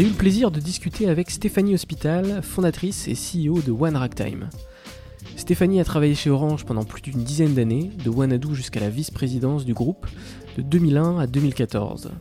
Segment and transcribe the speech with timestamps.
[0.00, 4.48] J'ai eu le plaisir de discuter avec Stéphanie Hospital, fondatrice et CEO de One Ragtime.
[5.36, 9.66] Stéphanie a travaillé chez Orange pendant plus d'une dizaine d'années, de Wanadoo jusqu'à la vice-présidence
[9.66, 10.06] du groupe,
[10.56, 12.12] de 2001 à 2014.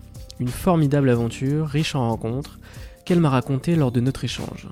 [0.42, 2.60] Une formidable aventure, riche en rencontres,
[3.06, 4.68] qu'elle m'a racontée lors de notre échange.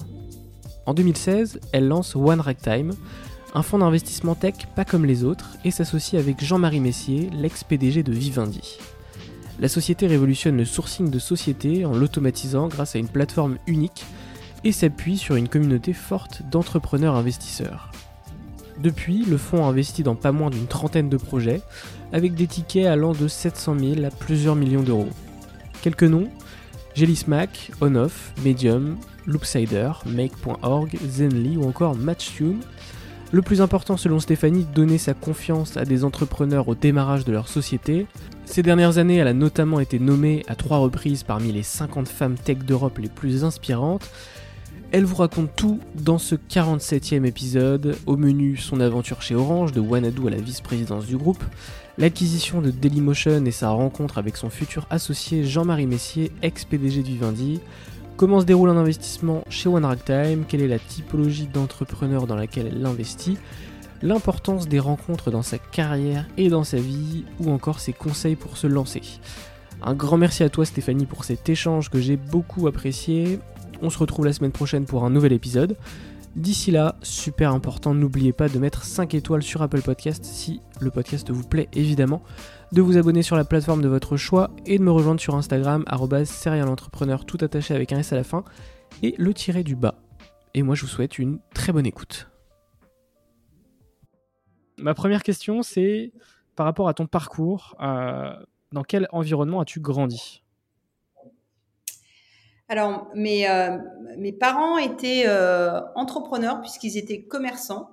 [0.85, 2.91] En 2016, elle lance One Ragtime,
[3.53, 8.11] un fonds d'investissement tech pas comme les autres, et s'associe avec Jean-Marie Messier, l'ex-PDG de
[8.11, 8.79] Vivendi.
[9.59, 14.05] La société révolutionne le sourcing de sociétés en l'automatisant grâce à une plateforme unique
[14.63, 17.91] et s'appuie sur une communauté forte d'entrepreneurs investisseurs.
[18.79, 21.61] Depuis, le fonds a investi dans pas moins d'une trentaine de projets,
[22.13, 25.09] avec des tickets allant de 700 000 à plusieurs millions d'euros.
[25.81, 26.29] Quelques noms
[26.93, 28.97] Jelly Smack, OnOff, Medium,
[29.27, 32.61] Loopsider, Make.org, Zenly ou encore Matchtune.
[33.33, 37.49] Le plus important selon Stéphanie, donner sa confiance à des entrepreneurs au démarrage de leur
[37.49, 38.07] société.
[38.45, 42.35] Ces dernières années, elle a notamment été nommée à trois reprises parmi les 50 femmes
[42.35, 44.09] tech d'Europe les plus inspirantes.
[44.93, 47.97] Elle vous raconte tout dans ce 47e épisode.
[48.05, 51.43] Au menu, son aventure chez Orange, de Wanadoo à la vice-présidence du groupe,
[51.97, 57.59] l'acquisition de Dailymotion et sa rencontre avec son futur associé Jean-Marie Messier, ex-PDG de Vivendi,
[58.17, 62.67] comment se déroule un investissement chez One Ragtime, quelle est la typologie d'entrepreneur dans laquelle
[62.67, 63.37] elle investit,
[64.01, 68.57] l'importance des rencontres dans sa carrière et dans sa vie, ou encore ses conseils pour
[68.57, 69.03] se lancer.
[69.83, 73.39] Un grand merci à toi Stéphanie pour cet échange que j'ai beaucoup apprécié.
[73.83, 75.77] On se retrouve la semaine prochaine pour un nouvel épisode.
[76.35, 80.89] D'ici là, super important, n'oubliez pas de mettre 5 étoiles sur Apple Podcast si le
[80.89, 82.23] podcast vous plaît évidemment,
[82.71, 85.85] de vous abonner sur la plateforme de votre choix et de me rejoindre sur Instagram
[86.25, 88.43] @serialentrepreneur tout attaché avec un S à la fin
[89.03, 89.95] et le tirer du bas.
[90.53, 92.29] Et moi je vous souhaite une très bonne écoute.
[94.77, 96.11] Ma première question c'est
[96.55, 98.33] par rapport à ton parcours, euh,
[98.73, 100.43] dans quel environnement as-tu grandi?
[102.69, 103.77] Alors, mes, euh,
[104.17, 107.91] mes parents étaient euh, entrepreneurs puisqu'ils étaient commerçants.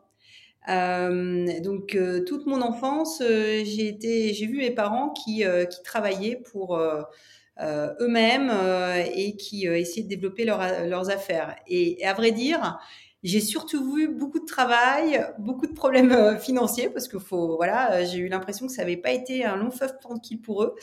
[0.69, 5.65] Euh, donc, euh, toute mon enfance, euh, j'ai été, j'ai vu mes parents qui, euh,
[5.67, 6.79] qui travaillaient pour
[7.61, 8.53] eux-mêmes
[9.15, 11.57] et qui essayaient de développer leur, leurs affaires.
[11.67, 12.79] Et, à vrai dire,
[13.25, 18.19] j'ai surtout vu beaucoup de travail, beaucoup de problèmes financiers parce que faut, voilà, j'ai
[18.19, 20.77] eu l'impression que ça n'avait pas été un long fleuve tranquille pour eux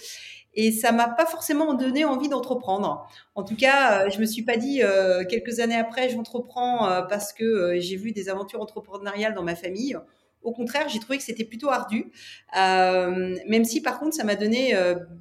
[0.53, 3.07] et ça m'a pas forcément donné envie d'entreprendre.
[3.35, 7.01] En tout cas, euh, je me suis pas dit euh, quelques années après j'entreprends euh,
[7.03, 9.97] parce que euh, j'ai vu des aventures entrepreneuriales dans ma famille.
[10.43, 12.11] Au contraire, j'ai trouvé que c'était plutôt ardu,
[12.57, 14.75] euh, même si par contre ça m'a donné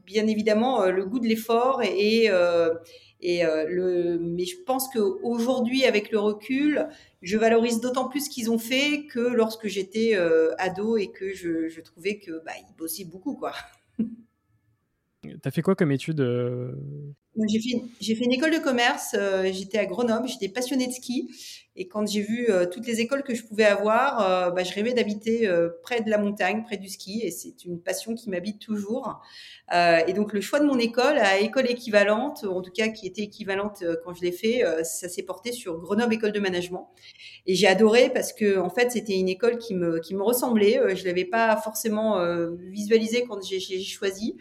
[0.07, 2.31] bien évidemment le goût de l'effort et,
[3.23, 4.19] et le.
[4.19, 6.89] Mais je pense qu'aujourd'hui, avec le recul,
[7.23, 10.17] je valorise d'autant plus ce qu'ils ont fait que lorsque j'étais
[10.59, 13.53] ado et que je, je trouvais que bah, ils bossaient beaucoup quoi.
[15.43, 16.73] T'as fait quoi comme étude euh...
[17.47, 19.15] j'ai fait, j'ai fait une école de commerce.
[19.53, 20.29] j'étais à Grenoble.
[20.29, 21.29] J'étais passionnée de ski.
[21.77, 24.75] Et quand j'ai vu euh, toutes les écoles que je pouvais avoir, euh, bah, je
[24.75, 27.21] rêvais d'habiter euh, près de la montagne, près du ski.
[27.23, 29.21] Et c'est une passion qui m'habite toujours.
[29.73, 33.23] et donc le choix de mon école à école équivalente, en tout cas qui était
[33.23, 36.89] équivalente quand je l'ai fait, ça s'est porté sur Grenoble École de Management.
[37.47, 40.97] Et j'ai adoré parce que en fait c'était une école qui me qui me ressemblait.
[40.97, 42.19] je l'avais pas forcément
[42.71, 44.37] visualisé quand j'ai choisi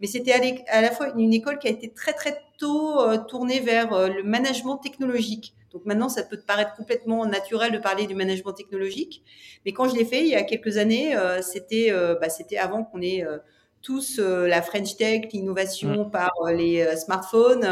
[0.00, 0.32] mais c'était
[0.68, 2.98] à, la fois une école qui a été très très tôt
[3.28, 5.54] tournée vers le management technologique.
[5.74, 9.24] Donc maintenant, ça peut te paraître complètement naturel de parler du management technologique,
[9.66, 12.58] mais quand je l'ai fait il y a quelques années, euh, c'était euh, bah, c'était
[12.58, 13.38] avant qu'on ait euh,
[13.82, 17.68] tous la French Tech, l'innovation par les smartphones.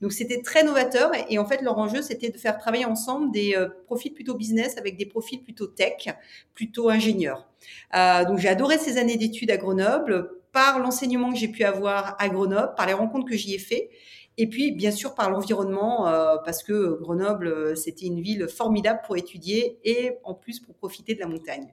[0.00, 3.54] donc c'était très novateur et, en fait leur enjeu c'était de faire travailler ensemble des
[3.86, 6.08] profils plutôt business avec des profils plutôt tech,
[6.54, 7.46] plutôt ingénieurs.
[7.92, 12.28] donc j'ai adoré ces années d'études à Grenoble par l'enseignement que j'ai pu avoir à
[12.28, 13.90] Grenoble, par les rencontres que j'y ai fait
[14.36, 19.00] et puis, bien sûr, par l'environnement, euh, parce que Grenoble, euh, c'était une ville formidable
[19.06, 21.72] pour étudier et en plus pour profiter de la montagne.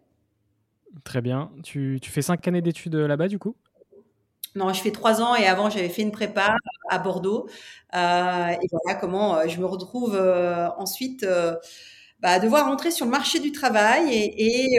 [1.03, 1.51] Très bien.
[1.63, 3.55] Tu, fais cinq années d'études euh, là-bas, du coup?
[4.53, 6.55] Non, je fais trois ans et avant, j'avais fait une prépa
[6.89, 7.47] à Bordeaux.
[7.93, 7.97] et
[8.71, 10.19] voilà comment je me retrouve
[10.77, 11.25] ensuite.
[12.19, 14.77] Bah, devoir rentrer sur le marché du travail et,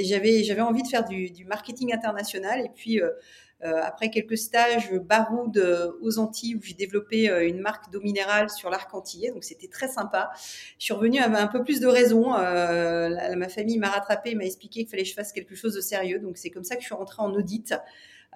[0.00, 3.00] j'avais j'avais envie de faire du, du marketing international et puis
[3.62, 8.50] après quelques stages baroud euh, aux Antilles où j'ai développé euh, une marque d'eau minérale
[8.50, 10.30] sur l'arc antillais, donc c'était très sympa.
[10.78, 12.30] Je suis revenue avec un peu plus de raison.
[12.30, 16.18] ma famille m'a rattrapé, m'a expliqué qu'il fallait que je fasse quelque chose de sérieux,
[16.18, 17.74] donc c'est comme ça que je suis rentrée en audit.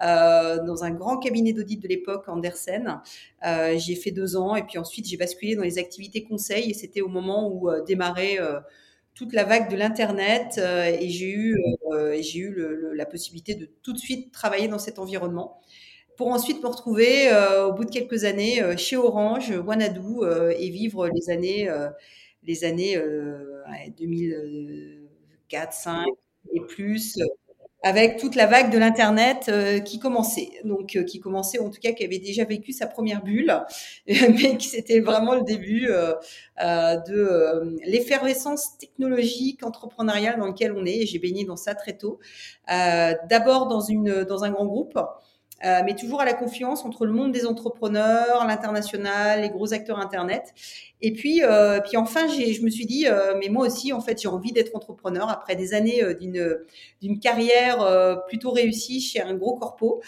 [0.01, 2.99] Euh, dans un grand cabinet d'audit de l'époque, Andersen.
[3.45, 6.73] Euh, j'ai fait deux ans et puis ensuite j'ai basculé dans les activités conseil et
[6.73, 8.39] c'était au moment où euh, démarrait
[9.15, 11.57] toute la vague de l'internet euh, et j'ai eu
[11.91, 12.55] euh, j'ai eu
[12.93, 15.59] la possibilité de tout de suite travailler dans cet environnement
[16.17, 21.07] pour ensuite me retrouver euh, au bout de quelques années chez Orange, Wanadoo et vivre
[21.07, 21.69] les années
[22.43, 23.01] les années
[23.97, 26.05] 2004, 5
[26.53, 27.17] et plus
[27.85, 31.79] avec toute la vague de l'internet euh, qui commençait, donc euh, qui commençait en tout
[31.79, 33.55] cas qui avait déjà vécu sa première bulle,
[34.07, 36.15] mais qui c'était vraiment le début euh,
[36.57, 41.05] de l'effervescence technologique entrepreneuriale dans lequel on est.
[41.05, 42.19] J'ai baigné dans ça très tôt.
[42.67, 44.97] D'abord dans une dans un grand groupe.
[45.63, 49.99] Euh, mais toujours à la confiance entre le monde des entrepreneurs, l'international, les gros acteurs
[49.99, 50.53] Internet.
[51.01, 54.21] Et puis, euh, puis enfin, je me suis dit, euh, mais moi aussi, en fait,
[54.21, 56.57] j'ai envie d'être entrepreneur après des années d'une
[57.01, 60.01] d'une carrière plutôt réussie chez un gros corpo.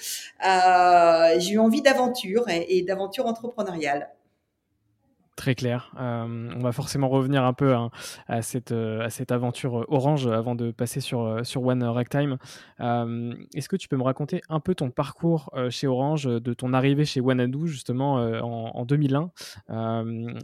[0.43, 4.09] j'ai eu envie d'aventure et, et d'aventure entrepreneuriale.
[5.37, 5.91] Très clair.
[5.99, 7.91] Euh, on va forcément revenir un peu hein,
[8.27, 11.19] à, cette, euh, à cette aventure euh, Orange avant de passer sur,
[11.55, 12.37] One Ragtime.
[12.79, 17.05] Est-ce que tu peux me raconter un peu ton parcours chez Orange, de ton arrivée
[17.05, 19.29] chez Wanadu justement en, 2001,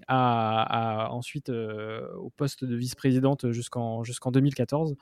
[0.08, 4.96] à, ensuite au poste de vice-présidente jusqu'en jusqu'en 2014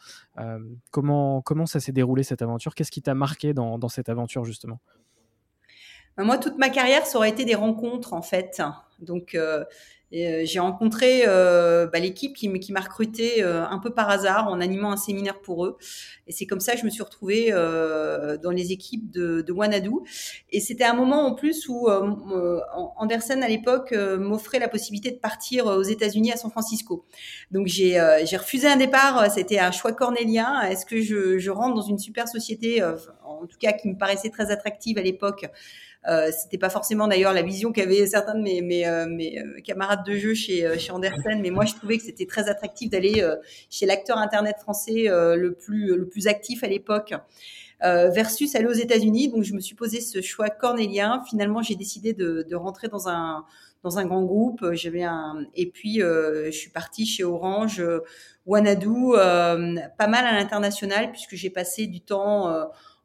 [0.92, 2.76] comment, ça s'est déroulé cette aventure?
[2.76, 4.80] Qu'est-ce qui t'a marqué dans, cette aventure justement?
[6.24, 8.62] Moi, toute ma carrière, ça aurait été des rencontres, en fait.
[9.02, 9.64] Donc, euh,
[10.14, 14.92] euh, j'ai rencontré euh, bah, l'équipe qui, m'a recruté un peu par hasard en animant
[14.92, 15.78] un séminaire pour eux.
[16.28, 19.54] Et c'est comme ça que je me suis retrouvée dans les équipes de, de.
[20.52, 21.90] Et c'était un moment en plus où
[22.98, 27.06] Andersen, à l'époque, m'offrait la possibilité de partir aux États-Unis, à San Francisco.
[27.52, 27.98] Donc, j'ai
[28.38, 29.32] refusé un départ.
[29.32, 30.62] C'était un choix cornélien.
[30.62, 34.52] Est-ce que je rentre dans une super société, en tout cas qui me paraissait très
[34.52, 35.48] attractive à l'époque
[36.08, 39.62] euh, C'était pas forcément d'ailleurs la vision qu'avaient certains de mes, mes, euh, mes euh,
[39.64, 42.90] camarades de jeu chez, euh, chez Andersen, mais moi je trouvais que c'était très attractif
[42.90, 43.24] d'aller
[43.70, 47.14] chez l'acteur internet français le plus le plus actif à l'époque.
[47.84, 49.30] Euh, versus aller aux États-Unis.
[49.30, 51.24] Donc, je me suis posé ce choix cornélien.
[51.28, 53.44] Finalement, j'ai décidé de, de, rentrer dans un
[53.82, 54.64] dans un grand groupe.
[54.74, 58.02] J'avais un et puis euh, je suis partie chez Orange, euh,
[58.46, 62.54] Wanadu, pas mal à l'international puisque j'ai passé du temps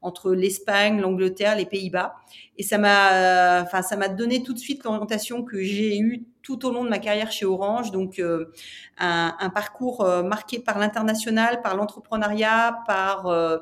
[0.06, 2.14] entre l'Espagne, l'Angleterre, les Pays-Bas.
[2.58, 6.64] Et ça m'a, enfin, ça m'a donné tout de suite l'orientation que j'ai eue tout
[6.64, 7.90] au long de ma carrière chez Orange.
[7.90, 8.46] Donc, euh,
[8.98, 13.58] un, parcours euh, marqué par l'international, par l'entrepreneuriat, par euh,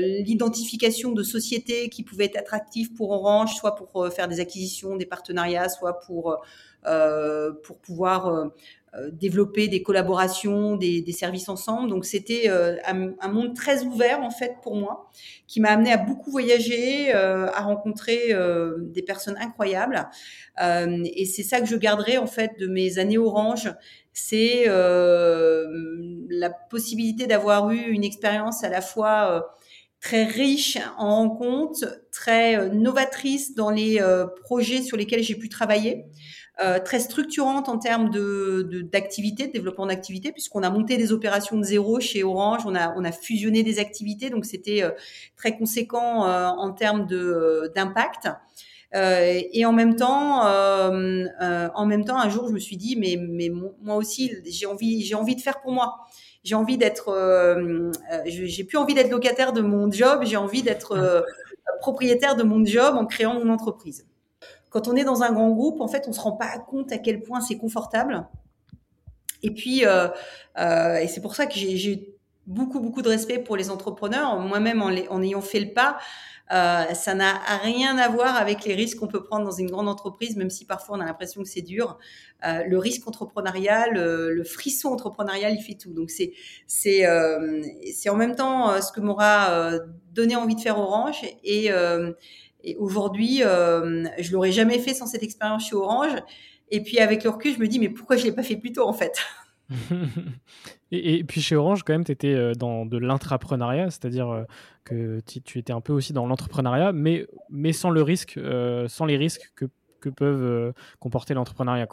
[0.00, 5.06] l'identification de sociétés qui pouvaient être attractives pour Orange, soit pour faire des acquisitions, des
[5.06, 6.36] partenariats, soit pour
[7.64, 8.50] pour pouvoir
[9.12, 11.90] développer des collaborations, des, services ensemble.
[11.90, 15.10] Donc c'était euh, un, monde très ouvert en fait pour moi,
[15.46, 18.34] qui m'a amené à beaucoup voyager, euh, à rencontrer
[18.80, 20.08] des personnes incroyables.
[20.58, 23.72] et c'est ça que je garderai en fait de mes années orange.
[24.12, 29.56] C'est la possibilité d'avoir eu une expérience à la fois
[30.00, 34.00] très riche en rencontres, très novatrice dans les
[34.42, 36.06] projets sur lesquels j'ai pu travailler.
[36.64, 41.58] Euh, très structurante en termes de, d'activité, de, développement d'activité, puisqu'on a monté des opérations
[41.58, 44.90] de zéro chez Orange, on a, on a fusionné des activités, donc c'était euh,
[45.36, 48.28] très conséquent euh, en termes de, d'impact.
[48.94, 53.50] et en même temps, en même temps, un jour, je me suis dit, mais, mais
[53.50, 56.06] moi aussi, j'ai envie, j'ai envie de faire pour moi.
[56.42, 57.12] J'ai envie d'être,
[58.24, 61.24] j'ai plus envie d'être locataire de mon job, j'ai envie d'être
[61.80, 64.06] propriétaire de mon job en créant mon entreprise.
[64.70, 66.98] Quand on est dans un grand groupe, en fait, on se rend pas compte à
[66.98, 68.26] quel point c'est confortable.
[69.42, 70.08] Et puis, euh,
[70.58, 74.38] euh, et c'est pour ça que j'ai beaucoup, beaucoup de respect pour les entrepreneurs.
[74.40, 75.98] Moi-même, en, ayant fait le pas,
[76.52, 79.88] euh, ça n'a rien à voir avec les risques qu'on peut prendre dans une grande
[79.88, 81.98] entreprise, même si parfois on a l'impression que c'est dur.
[82.42, 85.92] Le risque entrepreneurial, le frisson entrepreneurial, il fait tout.
[85.92, 86.32] Donc c'est
[86.66, 89.72] c'est en même temps ce que m'aura
[90.12, 91.70] donné envie de faire Orange et
[92.62, 96.10] et aujourd'hui, euh, je l'aurais jamais fait sans cette expérience chez Orange.
[96.70, 98.72] Et puis avec le recul, je me dis, mais pourquoi je l'ai pas fait plus
[98.72, 99.16] tôt en fait?
[100.92, 104.44] Et, puis chez Orange, quand même, tu étais euh, dans de l'intrapreneuriat, c'est-à-dire euh,
[104.84, 107.26] que tu étais un peu aussi dans l'entrepreneuriat, mais,
[107.72, 108.38] sans, le risque,
[108.86, 109.64] sans les risques que,
[110.00, 111.88] que peuvent comporter l'entrepreneuriat.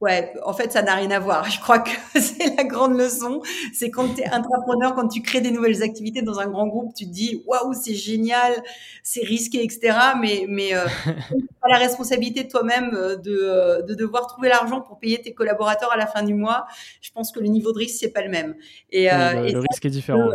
[0.00, 1.44] Ouais, en fait, ça n'a rien à voir.
[1.50, 3.42] Je crois que c'est la grande leçon.
[3.74, 6.94] C'est quand tu es entrepreneur, quand tu crées des nouvelles activités dans un grand groupe,
[6.94, 8.62] tu te dis waouh, c'est génial,
[9.02, 9.98] c'est risqué, etc.
[10.20, 10.86] Mais, mais euh,
[11.60, 15.34] pas la responsabilité de toi-même euh, de, euh, de devoir trouver l'argent pour payer tes
[15.34, 16.66] collaborateurs à la fin du mois.
[17.00, 18.54] Je pense que le niveau de risque c'est pas le même.
[18.90, 20.30] Et, euh, le, risque est différent.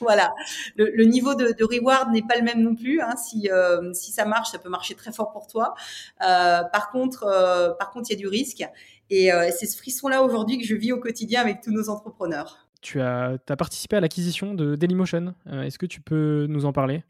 [0.00, 0.32] voilà,
[0.76, 3.00] le, le, niveau de, de reward n'est pas le même non plus.
[3.00, 3.14] Hein.
[3.16, 3.48] Si,
[3.92, 5.74] si ça marche, ça peut marcher très fort pour toi.
[6.18, 8.64] par contre, par contre, il y a du risque.
[9.12, 12.66] Et euh, c'est ce frisson-là aujourd'hui que je vis au quotidien avec tous nos entrepreneurs.
[12.80, 15.34] Tu as, as participé à l'acquisition de Dailymotion.
[15.48, 17.04] Euh, est-ce que tu peux nous en parler?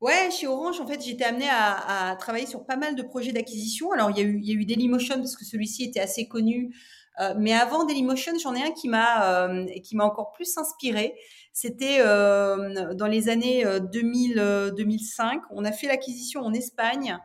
[0.00, 3.90] Ouais, chez Orange, en fait, j'étais amenée à, travailler sur pas mal de projets d'acquisition.
[3.90, 6.28] Alors, il y a eu, il y a eu Dailymotion parce que celui-ci était assez
[6.28, 6.72] connu.
[7.20, 9.48] Euh, mais avant Dailymotion, j'en ai un qui m'a
[9.82, 11.16] qui m'a encore plus inspiré.
[11.52, 15.42] C'était dans les années 2000 2005.
[15.50, 17.18] On a fait l'acquisition en Espagne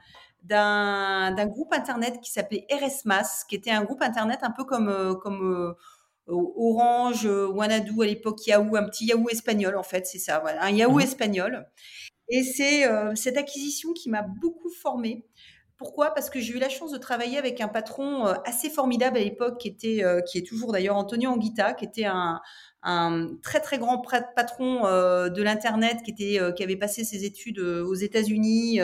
[0.43, 5.15] d'un groupe internet qui s'appelait RSMAS, qui était un groupe internet un peu comme, euh,
[5.15, 5.73] comme euh,
[6.27, 10.63] Orange, euh, Wanadu à l'époque, Yahoo, un petit Yahoo espagnol en fait, c'est ça, voilà,
[10.63, 11.67] un Yahoo mmh espagnol.
[12.29, 12.85] Et c'est
[13.15, 15.25] cette acquisition qui m'a beaucoup formée.
[15.77, 16.13] Pourquoi?
[16.13, 19.59] Parce que j'ai eu la chance de travailler avec un patron assez formidable à l'époque,
[19.59, 22.39] qui était, qui est toujours d'ailleurs Antonio Anguita, qui était un,
[22.83, 24.03] un très très grand
[24.35, 28.81] patron euh, de l'internet qui était euh, qui avait passé ses études euh, aux États-Unis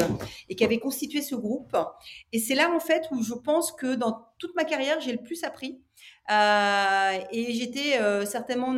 [0.48, 1.75] et qui avait constitué ce groupe.
[2.32, 5.22] Et c'est là en fait où je pense que dans toute ma carrière j'ai le
[5.22, 5.82] plus appris.
[6.29, 8.74] et j'étais certainement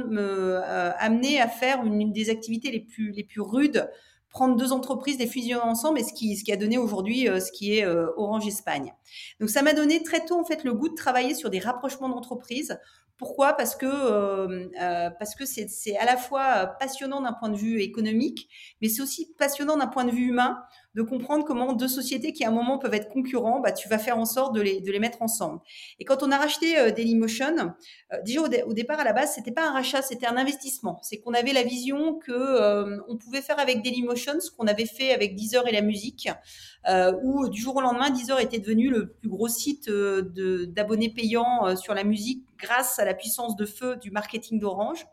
[0.97, 3.89] amenée à faire une, des activités les plus les plus rudes
[4.29, 7.51] prendre deux entreprises, les fusionner ensemble, et ce qui, ce qui a donné aujourd'hui ce
[7.51, 8.93] qui est Orange Espagne.
[9.39, 12.09] Donc ça m'a donné très tôt en fait le goût de travailler sur des rapprochements
[12.09, 12.79] d'entreprises
[13.21, 13.53] pourquoi?
[13.53, 17.79] Parce que euh, euh, parce que c'est à la fois passionnant d'un point de vue
[17.79, 18.49] économique,
[18.81, 20.57] mais c'est aussi passionnant d'un point de vue humain
[20.95, 23.97] de comprendre comment deux sociétés qui à un moment peuvent être concurrents, bah, tu vas
[23.97, 25.59] faire en sorte de les, de les mettre ensemble.
[25.99, 27.73] Et quand on a racheté euh, Dailymotion,
[28.13, 30.99] euh, déjà au, départ à la base, c'était pas un rachat, c'était un investissement.
[31.01, 34.85] C'est qu'on avait la vision que euh, on pouvait faire avec Dailymotion ce qu'on avait
[34.85, 36.80] fait avec Deezer et la musique, euh,
[37.23, 41.93] où du jour au lendemain, Deezer était devenu le plus gros site d'abonnés payants sur
[41.93, 45.05] la musique grâce à la puissance de feu du marketing d'Orange.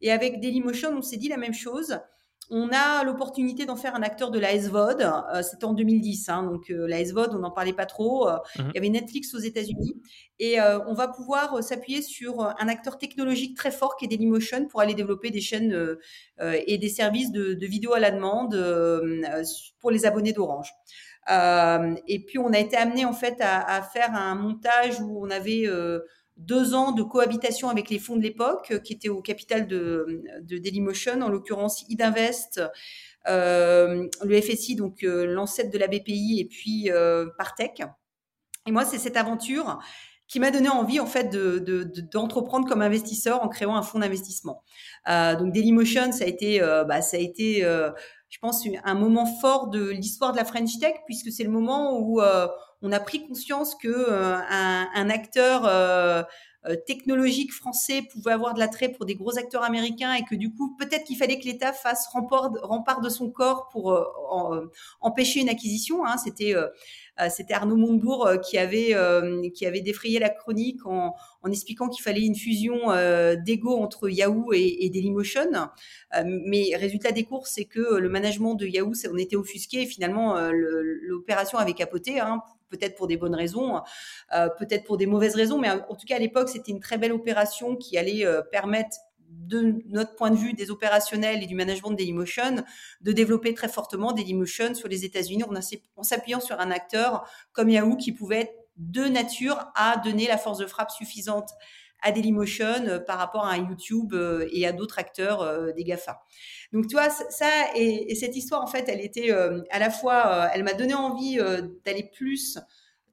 [0.00, 1.98] Et avec Dailymotion, on s'est dit la même chose.
[2.50, 5.02] On a l'opportunité d'en faire un acteur de la SVOD.
[5.02, 8.28] Euh, C'était en 2010, hein, donc euh, la SVOD, on n'en parlait pas trop.
[8.28, 8.70] Euh, mhm.
[8.70, 10.00] Il y avait Netflix aux États-Unis.
[10.38, 14.80] Et on va pouvoir s'appuyer sur un acteur technologique très fort qui est Dailymotion pour
[14.80, 15.96] aller développer des chaînes
[16.40, 18.54] et des services de, vidéo à la demande
[19.80, 20.72] pour les abonnés d'Orange.
[21.28, 25.28] et puis on a été amené en fait à, à, faire un montage où on
[25.28, 25.64] avait
[26.38, 30.22] deux ans de cohabitation avec les fonds de l'époque, euh, qui étaient au capital de,
[30.40, 32.60] de Dailymotion, en l'occurrence Idinvest,
[33.28, 37.82] euh, le FSI, donc euh, l'ancêtre de la BPI, et puis euh, Partech.
[38.66, 39.78] Et moi, c'est cette aventure
[40.26, 44.62] qui m'a donné envie en fait d'entreprendre de, comme investisseur en créant un fonds d'investissement.
[45.06, 47.64] Donc Dailymotion, ça a été, bah, ça a été,
[48.28, 51.98] je pense, un moment fort de l'histoire de la French Tech, puisque c'est le moment
[51.98, 52.20] où
[52.82, 56.22] on a pris conscience que euh, un, acteur euh,
[56.66, 60.52] euh, technologique français pouvait avoir de l'attrait pour des gros acteurs américains et que du
[60.54, 63.96] coup peut-être qu'il fallait que l'État fasse rempart, rempart, de son corps pour
[65.00, 66.06] empêcher une acquisition.
[66.06, 66.16] Hein.
[66.18, 66.54] C'était
[67.30, 68.94] C'était Arnaud Montebourg qui avait
[69.54, 71.14] qui avait défrayé la chronique en,
[71.50, 72.92] expliquant qu'il fallait une fusion
[73.44, 75.50] d'ego entre Yahoo et, et Dailymotion.
[76.24, 81.58] mais résultat des courses, c'est que le management de Yahoo, on était offusqué finalement l'opération
[81.58, 82.20] avait capoté.
[82.20, 83.80] Hein, peut-être pour des bonnes raisons,
[84.34, 86.98] euh, peut-être pour des mauvaises raisons, mais en tout cas à l'époque c'était une très
[86.98, 88.96] belle opération qui allait euh, permettre
[89.48, 92.62] de notre point de vue des opérationnels et du management de Dailymotion,
[93.00, 95.44] de développer très fortement Dailymotion sur les États-Unis
[95.96, 100.38] en s'appuyant sur un acteur comme Yahoo qui pouvait être de nature à donner la
[100.38, 101.50] force de frappe suffisante
[102.00, 104.14] à Dailymotion euh, par rapport à YouTube
[104.52, 106.20] et à d'autres acteurs des GAFA.
[106.72, 110.26] Donc, tu vois, ça et, cette histoire, en fait, elle était euh, à la fois,
[110.26, 112.58] euh, elle m'a donné envie euh, d'aller plus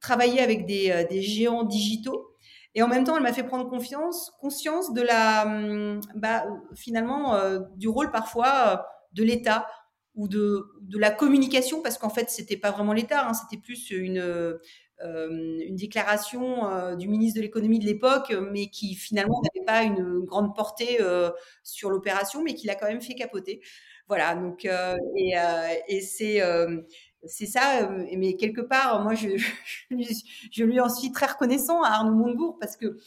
[0.02, 2.35] travailler avec des, géants digitaux.
[2.76, 7.40] Et en même temps, elle m'a fait prendre conscience de la, hum, bah, finalement,
[7.76, 9.68] du rôle parfois de l'État
[10.14, 10.66] ou de,
[10.98, 14.58] la communication, parce qu'en fait, c'était pas vraiment l'État, hein, c'était plus une,
[15.04, 19.84] euh, une déclaration euh, du ministre de l'économie de l'époque, mais qui finalement n'avait pas
[19.84, 21.32] une, grande portée euh,
[21.64, 23.62] sur l'opération, mais qui l'a quand même fait capoter.
[24.08, 26.42] Voilà, donc et c'est
[27.28, 29.14] c'est ça, mais quelque part, moi,
[29.90, 32.98] je, lui en suis très reconnaissant à Arnaud Montebourg parce que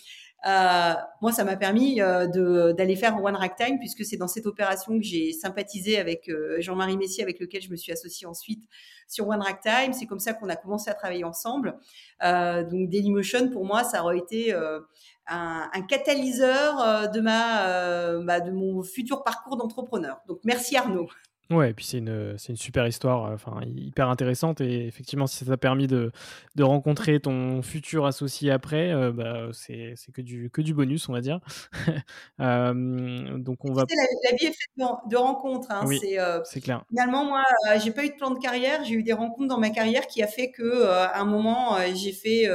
[0.46, 4.96] euh, moi, ça m'a permis euh, d'aller faire One Ragtime puisque c'est dans cette opération
[4.96, 8.62] que j'ai sympathisé avec euh, Jean-Marie Messier, avec lequel je me suis associée ensuite
[9.08, 9.92] sur One Ragtime.
[9.92, 11.76] C'est comme ça qu'on a commencé à travailler ensemble.
[12.22, 14.80] Euh, donc Dailymotion, pour moi, ça aurait été euh,
[15.26, 20.20] un, un, catalyseur de ma, bah, de mon futur parcours d'entrepreneur.
[20.28, 21.08] Donc merci Arnaud.
[21.50, 24.60] Ouais, et puis c'est une, c'est une super histoire, euh, enfin hyper intéressante.
[24.60, 26.12] Et effectivement, si ça t'a permis de,
[26.56, 31.08] de rencontrer ton futur associé après, euh, bah, c'est, c'est que du, que du bonus,
[31.08, 31.40] on va dire.
[32.40, 33.84] euh, donc on va.
[33.88, 35.70] La, la, vie est faite de, rencontres.
[35.70, 35.84] Hein.
[35.86, 36.84] Oui, c'est, euh, c'est clair.
[36.90, 37.42] Finalement, moi,
[37.82, 38.84] j'ai pas eu de plan de carrière.
[38.84, 42.12] J'ai eu des rencontres dans ma carrière qui a fait que, à un moment, j'ai
[42.12, 42.46] fait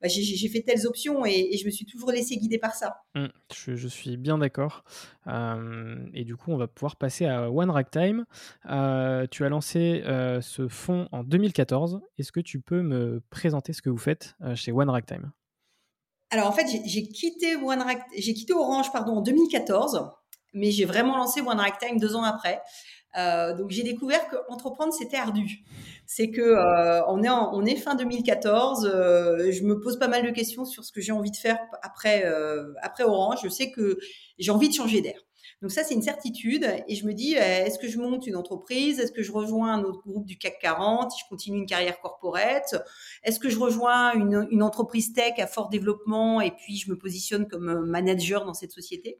[0.00, 3.02] bah, j'ai fait telles options et, je me suis toujours laissé guider par ça.
[3.14, 4.84] Mmh, je, suis bien d'accord.
[5.26, 8.24] et du coup, on va pouvoir passer à One Ragtime.
[8.68, 12.00] Euh, tu as lancé euh, ce fonds en 2014.
[12.18, 15.32] Est-ce que tu peux me présenter ce que vous faites euh, chez One Ragtime?
[16.30, 17.82] Alors en fait, j'ai quitté One
[18.16, 20.10] j'ai quitté Orange pardon en 2014,
[20.52, 22.60] mais j'ai vraiment lancé One Ragtime deux ans après.
[23.18, 25.64] Euh, donc j'ai découvert que entreprendre c'était ardu.
[26.06, 28.86] C'est que euh, on est on est fin 2014.
[28.86, 31.58] Euh, je me pose pas mal de questions sur ce que j'ai envie de faire
[31.82, 33.40] après euh, après Orange.
[33.42, 33.98] Je sais que
[34.38, 35.20] j'ai envie de changer d'air.
[35.60, 39.00] Donc ça c'est une certitude et je me dis est-ce que je monte une entreprise?
[39.00, 42.76] Est-ce que je rejoins un autre groupe du CAC 40 Je continue une carrière corporate?
[43.24, 46.40] Est-ce que je rejoins une, une entreprise tech à fort développement?
[46.40, 49.18] Et puis je me positionne comme manager dans cette société?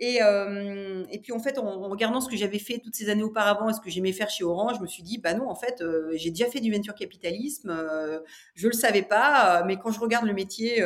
[0.00, 3.22] Et, euh, et puis en fait, en, regardant ce que j'avais fait toutes ces années
[3.22, 5.54] auparavant et ce que j'aimais faire chez Orange, je me suis dit, bah non, en
[5.54, 8.20] fait, euh, j'ai déjà fait du venture capitalisme, euh,
[8.54, 10.82] je le savais pas, mais quand je regarde le métier,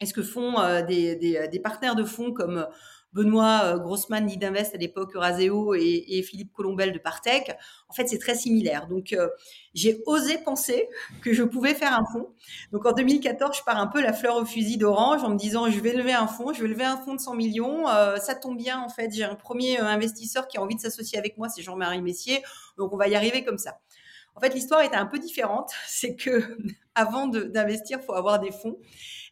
[0.00, 0.54] est-ce que font
[0.88, 2.66] des, partenaires de fonds comme
[3.12, 7.50] Benoît euh, Grossman d'Idinvest à l'époque, Euraseo et, Philippe Colombel de Partech,
[7.88, 8.88] en fait, c'est très similaire.
[8.88, 9.28] Donc, euh,
[9.74, 10.88] j'ai osé penser
[11.22, 12.28] que je pouvais faire un fonds.
[12.72, 15.70] Donc, en 2014, je pars un peu la fleur au fusil d'Orange en me disant,
[15.70, 17.88] je vais lever un fonds, je vais lever un fonds de 100 millions.
[17.88, 21.18] Euh, ça tombe bien, en fait, j'ai un premier investisseur qui a envie de s'associer
[21.18, 22.42] avec moi, c'est Jean-Marie Messier.
[22.76, 23.78] Donc, on va y arriver comme ça.
[24.36, 25.70] En fait, l'histoire était un peu différente.
[25.86, 26.58] C'est que
[26.94, 28.78] avant d'investir, il faut avoir des fonds.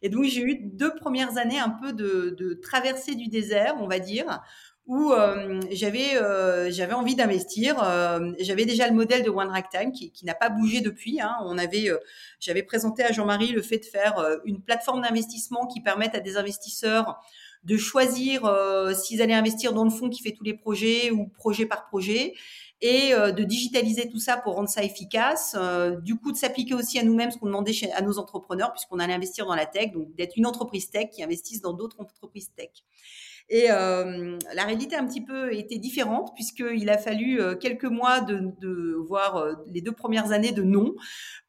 [0.03, 3.87] Et donc, j'ai eu deux premières années un peu de, de traversée du désert, on
[3.87, 4.43] va dire,
[4.87, 7.83] où euh, j'avais euh, j'avais envie d'investir.
[7.83, 11.21] Euh, j'avais déjà le modèle de One Ragtime qui, qui n'a pas bougé depuis.
[11.21, 11.37] Hein.
[11.45, 11.99] On avait euh,
[12.39, 16.21] j'avais présenté à Jean-Marie le fait de faire euh, une plateforme d'investissement qui permette à
[16.21, 17.23] des investisseurs
[17.65, 18.51] de choisir
[18.95, 22.35] s'ils allaient investir dans le fonds qui fait tous les projets ou projet par projet
[22.85, 25.57] et euh, de digitaliser tout ça pour rendre ça efficace.
[25.59, 28.99] Euh, du coup, de s'appliquer aussi à nous-mêmes ce qu'on demandait à nos entrepreneurs, puisqu'on
[28.99, 32.53] allait investir dans la tech, donc d'être une entreprise tech qui investisse dans d'autres entreprises
[32.55, 32.69] tech.
[33.51, 39.47] Et la réalité un petit peu était différente puisqu'il a fallu quelques mois de, voir
[39.67, 40.95] les deux premières années de non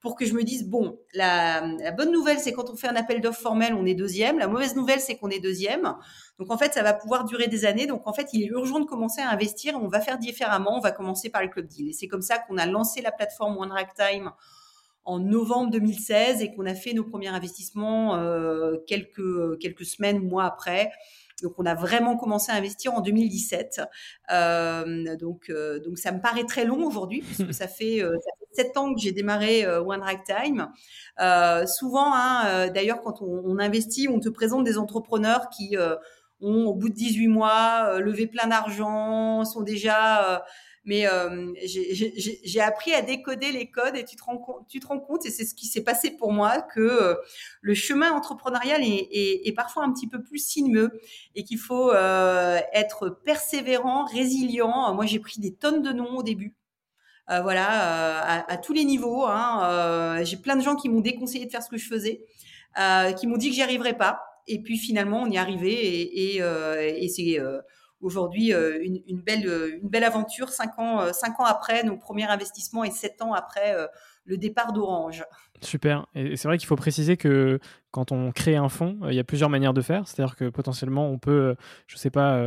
[0.02, 2.96] pour que je me dise bon, la, la bonne nouvelle c'est quand on fait un
[2.96, 4.40] appel d'offres formel, on est deuxième.
[4.40, 5.96] La mauvaise nouvelle c'est qu'on est deuxième.
[6.40, 7.88] Donc en fait, ça va pouvoir durer des années.
[7.88, 9.76] Donc en fait, il est urgent de commencer à investir.
[9.82, 10.78] On va faire différemment.
[10.78, 11.90] On va commencer par le club deal.
[11.90, 14.32] Et c'est comme ça qu'on a lancé la plateforme One Rack Time
[15.06, 20.28] en novembre 2016 et qu'on a fait nos premiers investissements euh, quelques quelques semaines ou
[20.28, 20.91] mois après.
[21.44, 23.82] Donc, on a vraiment commencé à investir en 2017.
[24.32, 28.32] Euh, donc, euh, donc, ça me paraît très long aujourd'hui puisque ça fait, euh, ça
[28.39, 30.70] fait sept ans que j'ai démarré euh, One Time.
[31.68, 35.76] souvent, hein, d'ailleurs, quand on, on, investit, on te présente des entrepreneurs qui
[36.41, 40.44] ont, au bout de 18 mois, levé plein d'argent, sont déjà
[40.86, 44.86] mais euh, j'ai appris à décoder les codes et tu te rends compte, tu te
[44.86, 47.15] rends compte et c'est ce qui s'est passé pour moi que euh,
[47.62, 51.02] le chemin entrepreneurial est, est, est, parfois un petit peu plus sinueux
[51.34, 54.93] et qu'il faut euh, être persévérant, résilient.
[54.93, 56.56] Moi, j'ai pris des tonnes de noms au début.
[57.32, 59.26] Euh, voilà, à, à, tous les niveaux.
[59.26, 62.21] Hein, j'ai plein de gens qui m'ont déconseillé de faire ce que je faisais,
[63.17, 64.21] qui m'ont dit que j'y arriverais pas.
[64.48, 67.39] Et puis finalement, on y est arrivé et, et, et c'est
[68.06, 71.98] aujourd'hui euh, une, belle, euh, une belle aventure, cinq ans, euh, cinq ans après nos
[71.98, 73.76] premiers investissements et sept ans après
[74.26, 75.24] le départ d'Orange.
[75.62, 76.06] Super.
[76.15, 77.60] Et c'est vrai qu'il faut préciser que
[77.91, 80.08] quand on crée un fonds, il y a plusieurs manières de faire.
[80.08, 81.56] C'est-à-dire que potentiellement, on peut,
[81.88, 82.44] je ne sais pas,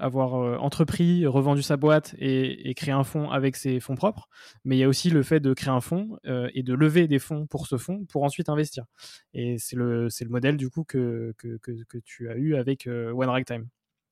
[0.00, 4.28] avoir entrepris, revendu sa boîte et, créer un fonds avec ses fonds propres.
[4.64, 7.18] Mais il y a aussi le fait de créer un fonds et de lever des
[7.18, 8.84] fonds pour ce fonds pour ensuite investir.
[9.32, 12.86] Et c'est le, le modèle du coup que, que, que, que tu as eu avec
[12.86, 13.66] One Ragtime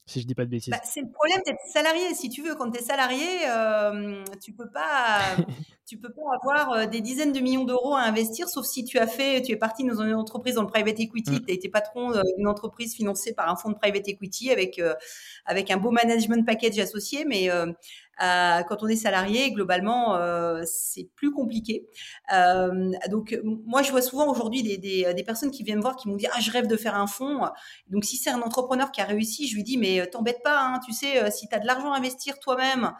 [0.06, 0.70] si je dis pas de bêtises.
[0.70, 2.14] Bah, c'est le problème d'être salarié.
[2.14, 5.20] Si tu veux, quand tu es salarié, euh, tu peux pas,
[5.86, 8.98] tu peux pas avoir euh, des dizaines de millions d'euros à investir, sauf si tu
[8.98, 11.44] as fait, tu es parti dans une entreprise dans le private equity, mm.
[11.44, 14.78] tu as été patron euh, d'une entreprise financée par un fonds de private equity avec
[14.78, 14.94] euh,
[15.46, 17.66] avec un beau management package associé, mais euh,
[18.68, 21.86] quand on est salarié, globalement, euh, c'est plus compliqué.
[22.32, 26.16] Euh, donc, moi, je vois souvent aujourd'hui des, personnes qui viennent me voir, qui m'ont
[26.16, 27.48] dit, ah, je rêve de faire un fonds.
[27.88, 30.80] Donc, si c'est un entrepreneur qui a réussi, je lui dis, mais t'embête pas, hein,
[30.84, 32.92] tu sais, si tu as de l'argent à investir toi-même,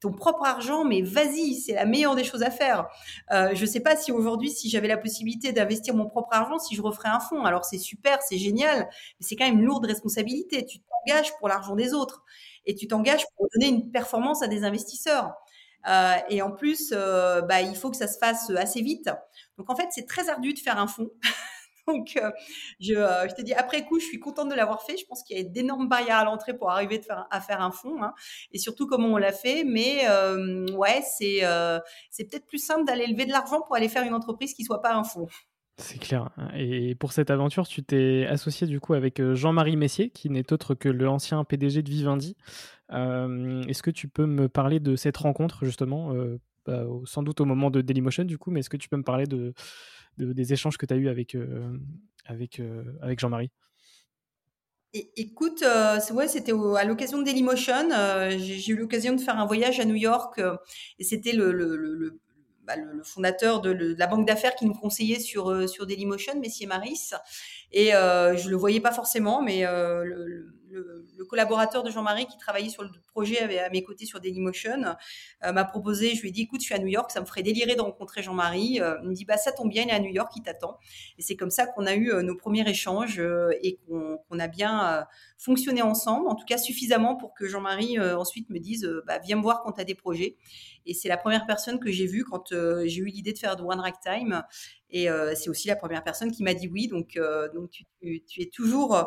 [0.00, 2.86] ton propre argent, mais vas-y, c'est la meilleure des choses à faire.
[3.32, 6.58] Euh, je ne sais pas si aujourd'hui, si j'avais la possibilité d'investir mon propre argent,
[6.58, 7.44] si je referais un fonds.
[7.44, 10.64] Alors c'est super, c'est génial, mais c'est quand même une lourde responsabilité.
[10.64, 12.24] Tu t'engages pour l'argent des autres
[12.68, 15.32] et tu t'engages pour donner une performance à des investisseurs.
[15.88, 19.08] Euh, et en plus, euh, bah, il faut que ça se fasse assez vite.
[19.56, 21.10] Donc en fait, c'est très ardu de faire un fonds.
[21.86, 22.30] Donc, euh,
[22.80, 24.98] je, te dis, après coup, je suis contente de l'avoir fait.
[24.98, 27.00] Je pense qu'il y a d'énormes barrières à l'entrée pour arriver
[27.30, 28.12] à faire un fonds, hein.
[28.52, 29.64] et surtout comment on l'a fait.
[29.64, 30.06] Mais
[30.74, 34.64] ouais, c'est peut-être plus simple d'aller lever de l'argent pour aller faire une entreprise qui
[34.64, 35.28] soit pas un fonds.
[35.80, 36.30] C'est clair.
[36.56, 40.52] Et pour cette aventure, tu t'es associé du coup avec euh, Jean-Marie Messier, qui n'est
[40.52, 42.36] autre que l'ancien PDG de Vivendi.
[42.92, 47.40] Euh, est-ce que tu peux me parler de cette rencontre justement, euh, bah, sans doute
[47.40, 49.54] au moment de Dailymotion du coup, mais est-ce que tu peux me parler de,
[50.16, 51.36] des échanges que tu as eus avec,
[52.26, 52.60] avec,
[53.00, 53.50] avec Jean-Marie?
[54.92, 55.62] Écoute,
[56.12, 57.88] ouais, c'était à l'occasion de Dailymotion.
[58.30, 60.40] j'ai eu l'occasion de faire un voyage à New York
[60.98, 62.18] et c'était le, le
[62.68, 66.66] bah, le, fondateur de, la banque d'affaires qui nous conseillait sur, euh, sur Dailymotion, Messier
[66.66, 67.12] Maris.
[67.72, 70.54] Et euh, je le voyais pas forcément, mais euh, le,
[71.28, 74.96] collaborateur de Jean-Marie qui travaillait sur le projet à mes côtés sur Dailymotion
[75.42, 77.42] m'a proposé, je lui ai dit, écoute, je suis à New York, ça me ferait
[77.42, 78.80] délirer de rencontrer Jean-Marie.
[79.02, 80.78] Il me dit, bah ça tombe bien, il est à New York, il t'attend.
[81.18, 83.20] Et c'est comme ça qu'on a eu nos premiers échanges
[83.60, 88.58] et qu'on a bien fonctionné ensemble, en tout cas suffisamment pour que Jean-Marie ensuite me
[88.58, 90.36] dise, bah, viens me voir quand tu as des projets.
[90.88, 93.62] Et c'est la première personne que j'ai vue quand j'ai eu l'idée de faire de
[93.62, 94.42] One Rack Time.
[94.90, 96.88] Et c'est aussi la première personne qui m'a dit oui.
[96.88, 97.18] Donc,
[97.54, 97.70] donc
[98.00, 99.06] tu, es toujours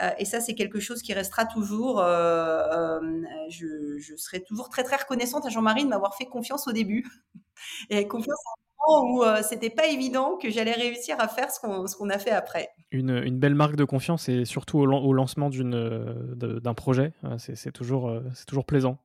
[0.00, 2.00] euh, et ça, c'est quelque chose qui restera toujours.
[2.00, 3.00] Euh, euh,
[3.48, 7.04] je, serai toujours très très reconnaissante à Jean-Marie de m'avoir fait confiance au début
[7.90, 8.38] et confiance
[8.86, 12.70] moment où c'était pas évident que j'allais réussir à faire ce qu'on a fait après.
[12.90, 18.22] Une, belle marque de confiance et surtout au, lancement d'un projet, c'est toujours
[18.66, 18.98] plaisant.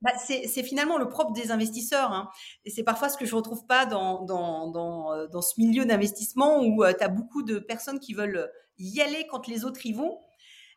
[0.00, 2.12] Bah, c'est finalement le propre des investisseurs.
[2.12, 2.30] Hein.
[2.64, 6.62] Et c'est parfois ce que je retrouve pas dans, dans, dans, dans ce milieu d'investissement
[6.62, 10.20] où tu as beaucoup de personnes qui veulent y aller quand les autres y vont.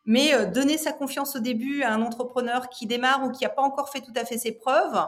[0.04, 3.50] Mais euh, donner sa confiance au début à un entrepreneur qui démarre ou qui n'a
[3.50, 5.00] pas encore fait tout à fait ses preuves,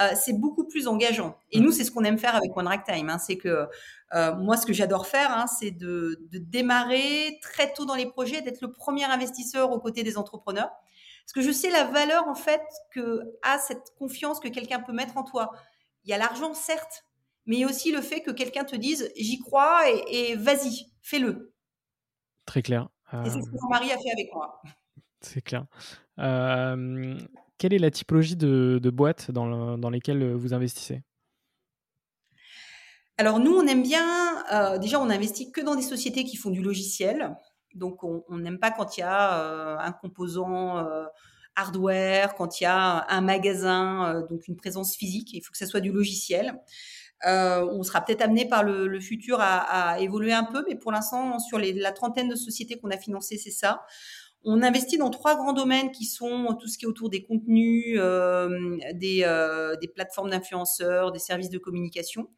[0.00, 1.36] euh, c'est beaucoup plus engageant.
[1.50, 3.10] Et nous, c'est ce qu'on aime faire avec One Rack Time.
[3.10, 3.66] Hein, c'est que
[4.14, 8.06] euh, moi, ce que j'adore faire, hein, c'est de, de, démarrer très tôt dans les
[8.06, 10.70] projets, d'être le premier investisseur aux côtés des entrepreneurs.
[11.24, 14.92] Parce que je sais la valeur, en fait, que a cette confiance que quelqu'un peut
[14.92, 15.50] mettre en toi.
[16.04, 17.04] Il y a l'argent, certes,
[17.46, 20.36] mais il y a aussi le fait que quelqu'un te dise j'y crois et, et
[20.36, 21.54] vas-y, fais-le.
[22.46, 22.88] Très clair.
[23.12, 24.62] Et c'est ce que mon mari a fait avec moi.
[25.20, 25.66] C'est clair.
[26.18, 27.18] Euh,
[27.58, 31.02] quelle est la typologie de, boîtes dans, dans, lesquelles vous investissez?
[33.18, 36.50] Alors nous, on aime bien, euh, déjà on investit que dans des sociétés qui font
[36.50, 37.36] du logiciel.
[37.74, 40.84] Donc on n'aime pas quand il y a euh, un composant
[41.56, 45.32] hardware, quand il y a un magasin, donc une présence physique.
[45.32, 46.58] Il faut que ça soit du logiciel.
[47.26, 51.38] Euh, on sera peut-être amené par le, futur à, évoluer un peu, mais pour l'instant,
[51.38, 53.82] sur la trentaine de sociétés qu'on a financées, c'est ça.
[54.42, 57.96] On investit dans trois grands domaines qui sont tout ce qui est autour des contenus,
[57.98, 62.30] euh, euh, des, plateformes d'influenceurs, des services de communication.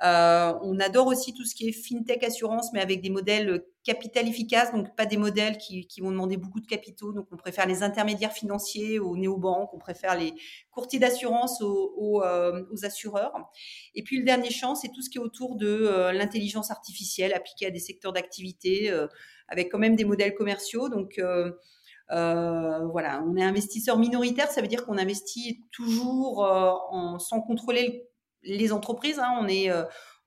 [0.00, 4.72] On adore aussi tout ce qui est fintech assurance, mais avec des modèles capital efficace,
[4.72, 7.12] donc pas des modèles qui, vont demander beaucoup de capitaux.
[7.12, 10.34] Donc on préfère les intermédiaires financiers aux néobanques, on préfère les
[10.72, 13.32] courtiers d'assurance aux, euh, assureurs.
[13.94, 17.32] Et puis le dernier champ, c'est tout ce qui est autour de euh, l'intelligence artificielle
[17.32, 19.06] appliquée à des secteurs d'activité, euh,
[19.48, 20.88] avec quand même des modèles commerciaux.
[20.88, 21.20] Donc
[22.10, 28.08] voilà, on est investisseur minoritaire, ça veut dire qu'on investit toujours en, sans contrôler
[28.42, 29.18] les entreprises.
[29.18, 29.36] Hein.
[29.40, 29.70] On est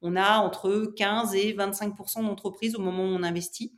[0.01, 3.73] on a entre 15 et 25% d'entreprises au moment où on investit.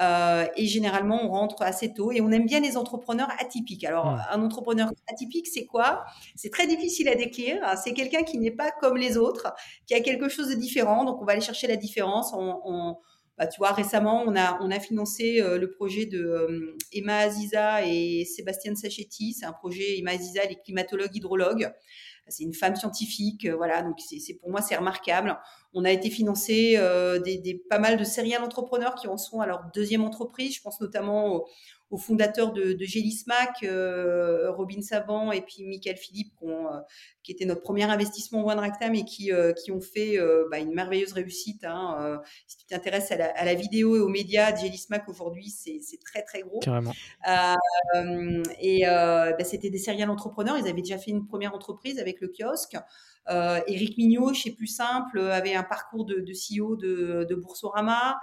[0.00, 3.84] Euh, et généralement, on rentre assez tôt et on aime bien les entrepreneurs atypiques.
[3.84, 6.04] Alors, un entrepreneur atypique, c'est quoi?
[6.34, 7.62] C'est très difficile à décrire.
[7.82, 9.52] C'est quelqu'un qui n'est pas comme les autres,
[9.86, 11.04] qui a quelque chose de différent.
[11.04, 12.32] Donc, on va aller chercher la différence.
[12.32, 12.96] On,
[13.36, 17.18] bah, tu vois, récemment, on a, on a financé euh, le projet de euh, Emma
[17.18, 19.34] Aziza et Sébastien Sachetti.
[19.34, 21.70] C'est un projet Emma Aziza, les climatologues hydrologues
[22.28, 23.82] c'est une femme scientifique, euh, voilà.
[23.82, 25.38] Donc c'est pour moi c'est remarquable.
[25.74, 29.46] On a été financé euh, des, pas mal de serial entrepreneurs qui en sont à
[29.46, 30.54] leur deuxième entreprise.
[30.54, 31.44] Je pense notamment
[31.90, 36.32] aux fondateurs de, de Gélismac, euh, Robin Savant et puis Michael Philippe,
[37.22, 39.30] qui, était notre premier investissement One Ractam et qui,
[39.62, 40.18] qui ont fait
[40.50, 41.64] bah, une merveilleuse réussite.
[41.64, 46.40] Hein, si tu t'intéresses à, la, vidéo et aux médias, Gélismac aujourd'hui, c'est très très
[46.42, 46.60] gros.
[46.60, 46.92] Carrément.
[48.60, 50.56] et bah, c'était des serial entrepreneurs.
[50.58, 52.76] Ils avaient déjà fait une première entreprise avec le kiosque.
[53.28, 58.18] Euh, Eric Mignot, chez Plus Simple, avait un parcours de, de CEO de, Boursorama.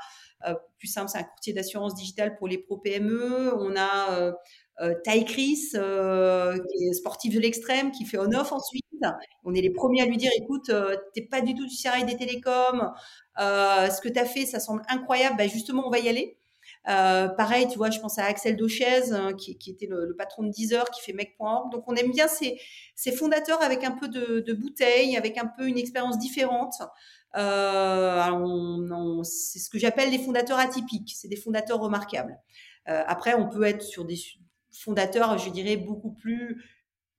[0.46, 3.54] Euh, plus simple, c'est un courtier d'assurance digitale pour les pro PME.
[3.58, 4.32] On a euh,
[4.82, 8.84] euh Chris, euh, qui est sportif de l'extrême, qui fait on-off ensuite.
[9.44, 12.06] On est les premiers à lui dire, écoute, euh, t'es pas du tout du service
[12.06, 12.92] des télécoms.
[13.38, 15.36] ce que tu as fait, ça semble incroyable.
[15.38, 16.38] Ben justement, on va y aller.
[16.90, 20.50] Euh, pareil, tu vois, je pense à Axel Dauchez, hein, qui, était le, patron de
[20.50, 21.72] Deezer, qui fait Mec.org.
[21.72, 25.68] Donc, on aime bien ces, fondateurs avec un peu de, de bouteille, avec un peu
[25.68, 26.76] une expérience différente.
[27.36, 31.14] Euh, c'est ce que j'appelle les fondateurs atypiques.
[31.16, 32.38] C'est des fondateurs remarquables.
[32.90, 34.18] Euh, après, on peut être sur des
[34.72, 36.64] fondateurs, je dirais, beaucoup plus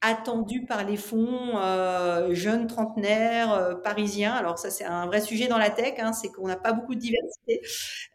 [0.04, 4.32] attendu par les fonds euh, jeunes trentenaires euh, parisiens.
[4.32, 6.94] Alors ça, c'est un vrai sujet dans la tech, hein, c'est qu'on n'a pas beaucoup
[6.94, 7.60] de diversité,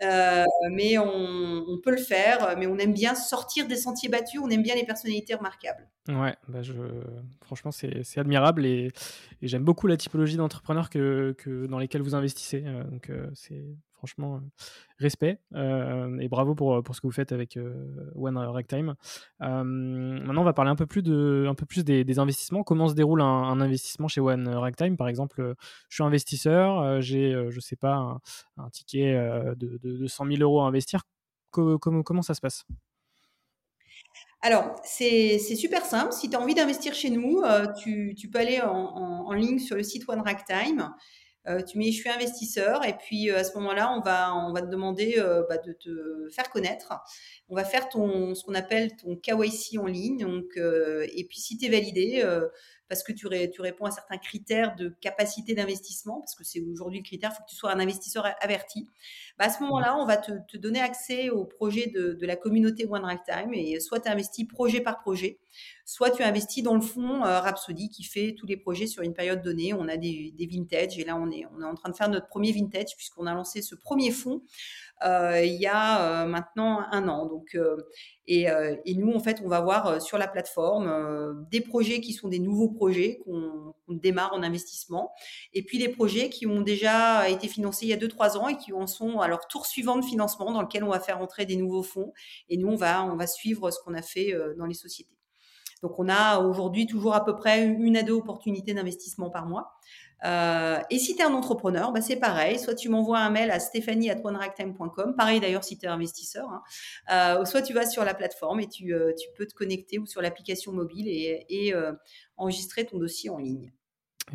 [0.04, 2.56] euh, mais on, peut le faire.
[2.58, 5.88] Mais on aime bien sortir des sentiers battus, on aime bien les personnalités remarquables.
[6.08, 6.60] Ouais, bah
[7.42, 8.92] franchement, c'est admirable et,
[9.42, 11.36] j'aime beaucoup la typologie d'entrepreneurs que,
[11.68, 12.62] dans lesquels vous investissez.
[12.62, 13.64] donc c'est
[14.00, 14.40] franchement, euh,
[14.98, 18.96] respect euh, et bravo pour, pour ce que vous faites avec euh, One Ragtime.
[19.40, 22.64] maintenant, on va parler un peu plus, des, investissements.
[22.64, 24.96] Comment se déroule un, investissement chez One Ragtime?
[24.96, 25.54] Par exemple,
[25.90, 28.20] je suis investisseur, j'ai, je sais pas,
[28.58, 29.14] un, ticket
[29.58, 31.04] de, de, 100 000 euros à investir.
[31.52, 32.66] comment, ça se passe?
[34.42, 36.14] Alors, c'est super simple.
[36.14, 37.42] Si tu as envie d'investir chez nous,
[37.82, 40.90] tu, tu, peux aller en, en, ligne sur le site One Ragtime.
[41.50, 44.54] Euh, tu mets je suis investisseur et puis euh, à ce moment-là, on va, on
[44.54, 46.94] va te demander euh, bah, de te faire connaître.
[47.50, 50.20] On va faire ton, ce qu'on appelle ton KYC en ligne.
[50.20, 52.24] Donc, et puis si tu es validé,
[52.90, 57.00] parce que tu, tu, réponds à certains critères de capacité d'investissement, parce que c'est aujourd'hui
[57.00, 58.88] le critère, il faut que tu sois un investisseur averti.
[59.38, 62.36] Bah, à ce moment-là, on va te, te, donner accès au projet de, de la
[62.36, 65.40] communauté One Time et soit tu investis projet par projet,
[65.86, 69.14] soit tu investis dans le fonds euh, Rhapsody qui fait tous les projets sur une
[69.14, 69.74] période donnée.
[69.74, 72.10] On a des, des vintage et là, on est, on est en train de faire
[72.10, 74.42] notre premier vintage puisqu'on a lancé ce premier fonds
[75.04, 77.26] il y a euh, maintenant un an.
[77.26, 77.78] Donc, euh,
[78.28, 78.48] et,
[78.86, 82.40] et, nous, en fait, on va voir sur la plateforme des projets qui sont des
[82.40, 85.12] nouveaux projets qu'on démarre en investissement,
[85.54, 88.58] et puis des projets qui ont déjà été financés il y a 2-3 ans et
[88.58, 91.48] qui en sont à leur tour suivant de financement dans lequel on va faire entrer
[91.48, 92.14] des nouveaux fonds.
[92.50, 95.18] Et nous, on va, on va suivre ce qu'on a fait dans les sociétés.
[95.82, 99.72] Donc, on a aujourd'hui toujours à peu près une à deux opportunités d'investissement par mois.
[100.26, 102.60] Euh, et si tu es un entrepreneur, bah c'est pareil.
[102.60, 105.16] Soit tu m'envoies un mail à stephanie.oneractime.com.
[105.16, 106.50] Pareil d'ailleurs si tu es investisseur.
[106.50, 106.64] Hein.
[107.42, 110.06] Euh, soit tu vas sur la plateforme et tu, euh, tu peux te connecter ou
[110.06, 111.74] sur l'application mobile et, et
[112.38, 113.72] enregistrer ton dossier en ligne.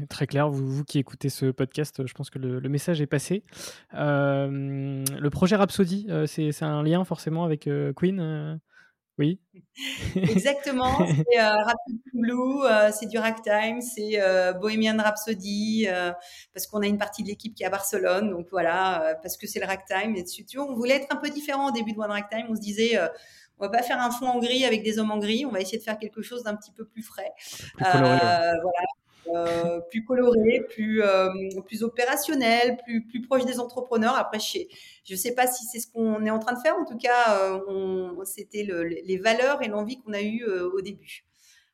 [0.08, 3.06] Très clair, vous, vous, qui écoutez ce podcast, je pense que le, le message est
[3.06, 3.44] passé.
[3.92, 8.60] le projet Rhapsody, c'est un lien forcément avec Queen
[9.18, 9.40] oui.
[10.16, 11.06] Exactement.
[11.06, 16.12] C'est euh, Rhapsody Blue, euh, c'est du ragtime, c'est euh, Bohemian Rhapsody, euh,
[16.52, 19.46] parce qu'on a une partie de l'équipe qui est à Barcelone, donc voilà, parce que
[19.46, 20.16] c'est le ragtime.
[20.16, 22.46] Et tu vois, on voulait être un peu différent au début de One Ragtime.
[22.48, 22.98] On se disait,
[23.58, 25.60] on va pas faire un fond en gris avec des hommes en gris, on va
[25.60, 27.32] essayer de faire quelque chose d'un petit peu plus frais.
[27.76, 28.86] Plus coloré, Voilà.
[29.28, 31.28] Euh, plus coloré, plus euh,
[31.64, 34.16] plus opérationnel, plus plus proche des entrepreneurs.
[34.16, 36.76] Après, je ne sais pas si c'est ce qu'on est en train de faire.
[36.76, 41.24] En tout cas, euh, c'était le, les valeurs et l'envie qu'on a eu au début.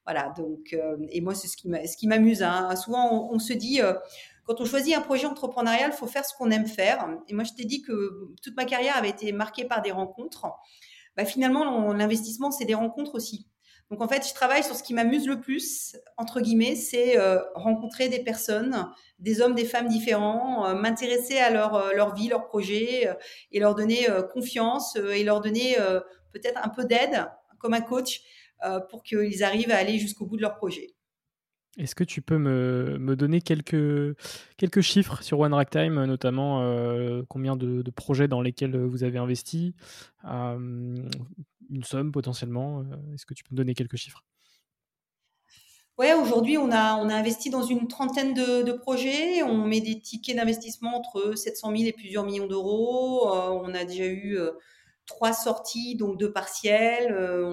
[0.07, 0.33] Voilà.
[0.37, 0.77] Donc,
[1.11, 1.57] et moi, c'est ce
[1.97, 2.43] qui m'amuse.
[2.43, 2.75] Hein.
[2.77, 3.81] Souvent, on, se dit
[4.45, 7.09] quand on choisit un projet entrepreneurial, il faut faire ce qu'on aime faire.
[7.29, 10.47] Et moi, je t'ai dit que toute ma carrière avait été marquée par des rencontres.
[11.17, 13.47] Bah, finalement, l'investissement, c'est des rencontres aussi.
[13.91, 17.41] Donc en fait, je travaille sur ce qui m'amuse le plus, entre guillemets, c'est euh,
[17.57, 22.29] rencontrer des personnes, des hommes, des femmes différents, euh, m'intéresser à leur, euh, leur vie,
[22.29, 23.09] leurs projets,
[23.51, 25.77] et leur donner confiance et leur donner
[26.33, 27.27] peut-être un peu d'aide
[27.59, 28.23] comme un coach
[28.91, 30.89] pour qu'ils arrivent à aller jusqu'au bout de leur projet.
[31.79, 34.17] Est-ce que tu peux me, me, donner quelques,
[34.57, 36.61] quelques chiffres sur One Time, notamment
[37.29, 39.75] combien de, projets dans lesquels vous avez investi,
[41.71, 42.83] une somme potentiellement
[43.15, 44.25] Est-ce que tu peux me donner quelques chiffres?
[45.99, 49.43] Ouais, aujourd'hui, on a, on a investi dans une trentaine de, de projets.
[49.43, 53.29] On met des tickets d'investissement entre 700 000 et plusieurs millions d'euros.
[53.29, 54.39] on a déjà eu
[55.11, 57.13] trois sorties, donc deux partiels.
[57.13, 57.45] Euh,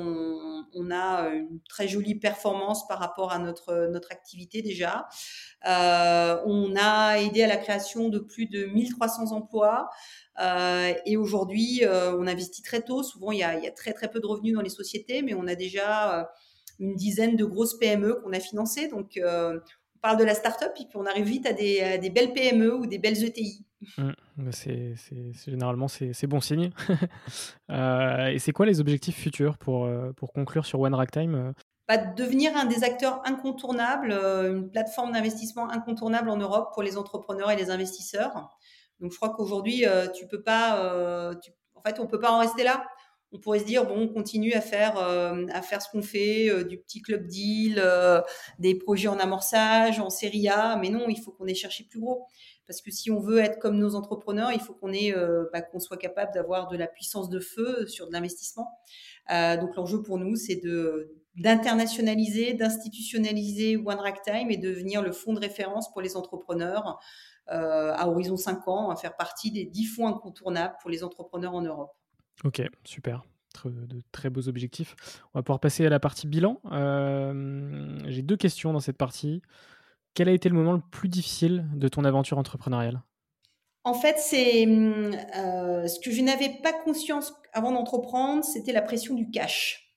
[0.76, 5.08] on, a une très jolie performance par rapport à notre, notre activité déjà.
[5.68, 9.90] Euh, on a aidé à la création de plus de 1300 emplois.
[10.40, 13.02] Euh, et aujourd'hui, on investit très tôt.
[13.02, 15.56] Souvent, il y, a, très très peu de revenus dans les sociétés, mais on a
[15.56, 16.30] déjà
[16.80, 18.88] une dizaine de grosses PME qu'on a financées.
[18.88, 22.76] Donc, on parle de la start-up et puis on arrive vite à des belles PME
[22.76, 23.67] ou des belles ETI.
[23.98, 24.12] Mmh.
[24.38, 24.96] Bah, c'est,
[25.46, 26.72] généralement c'est, bon signe.
[27.70, 31.52] Euh, et c'est quoi les objectifs futurs pour, euh, pour conclure sur One Ragtime euh?
[31.90, 37.52] bah, Devenir un des acteurs incontournables, une plateforme d'investissement incontournable en Europe pour les entrepreneurs
[37.52, 38.58] et les investisseurs.
[39.02, 39.84] Donc je crois qu'aujourd'hui
[40.16, 41.34] tu peux pas,
[41.76, 42.86] en fait on peut pas en rester là.
[43.34, 46.78] On pourrait se dire bon on continue à faire à faire ce qu'on fait, du
[46.78, 47.84] petit club deal,
[48.60, 52.00] des projets en amorçage, en série A, mais non il faut qu'on ait cherché plus
[52.00, 52.28] gros.
[52.68, 55.62] Parce que si on veut être comme nos entrepreneurs, il faut qu'on ait, euh, bah,
[55.62, 58.70] qu'on soit capable d'avoir de la puissance de feu sur de l'investissement.
[59.32, 65.04] Euh, donc l'enjeu pour nous, c'est de d'internationaliser, d'institutionnaliser One Rack Time et de devenir
[65.04, 67.00] le fonds de référence pour les entrepreneurs
[67.52, 71.54] euh, à horizon 5 ans, à faire partie des 10 fonds incontournables pour les entrepreneurs
[71.54, 71.92] en Europe.
[72.44, 73.24] Ok, super
[73.66, 74.96] de très beaux objectifs.
[75.34, 76.62] On va pouvoir passer à la partie bilan.
[78.06, 79.42] J'ai deux questions dans cette partie.
[80.18, 83.04] Quel a été le moment le plus difficile de ton aventure entrepreneuriale?
[83.84, 89.14] En fait, c'est euh, ce que je n'avais pas conscience avant d'entreprendre, c'était la pression
[89.14, 89.96] du cash.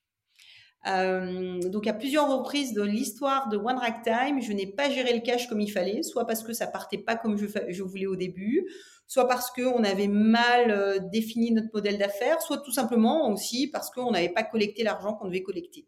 [0.85, 5.11] Euh, donc à plusieurs reprises de l'histoire de One Rack Time, je n'ai pas géré
[5.11, 8.15] le cash comme il fallait, soit parce que ça partait pas comme je, voulais au
[8.15, 8.67] début,
[9.07, 13.89] soit parce qu'on avait mal euh, défini notre modèle d'affaires, soit tout simplement aussi parce
[13.89, 15.87] qu'on n'avait pas collecté l'argent qu'on devait collecter.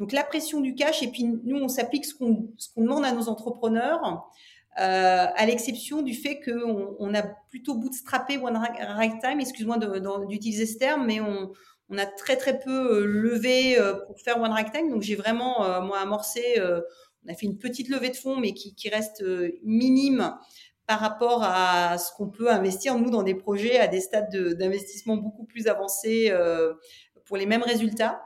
[0.00, 3.28] Donc la pression du cash, et puis nous, on s'applique ce qu'on demande à nos
[3.28, 4.26] entrepreneurs,
[4.78, 9.76] euh, à l'exception du fait qu'on on a plutôt bootstrappé One Right Time, excuse-moi
[10.26, 11.52] d'utiliser ce terme, mais on,
[11.98, 14.88] a très très peu euh, levé euh, pour faire One Right Time.
[14.88, 18.88] Donc j'ai vraiment, moi, amorcé, on a fait une petite levée de fonds, mais qui
[18.88, 19.22] reste
[19.62, 20.34] minime
[20.86, 25.18] par rapport à ce qu'on peut investir, nous, dans des projets à des stades d'investissement
[25.18, 26.32] beaucoup plus avancés
[27.26, 28.22] pour les mêmes résultats.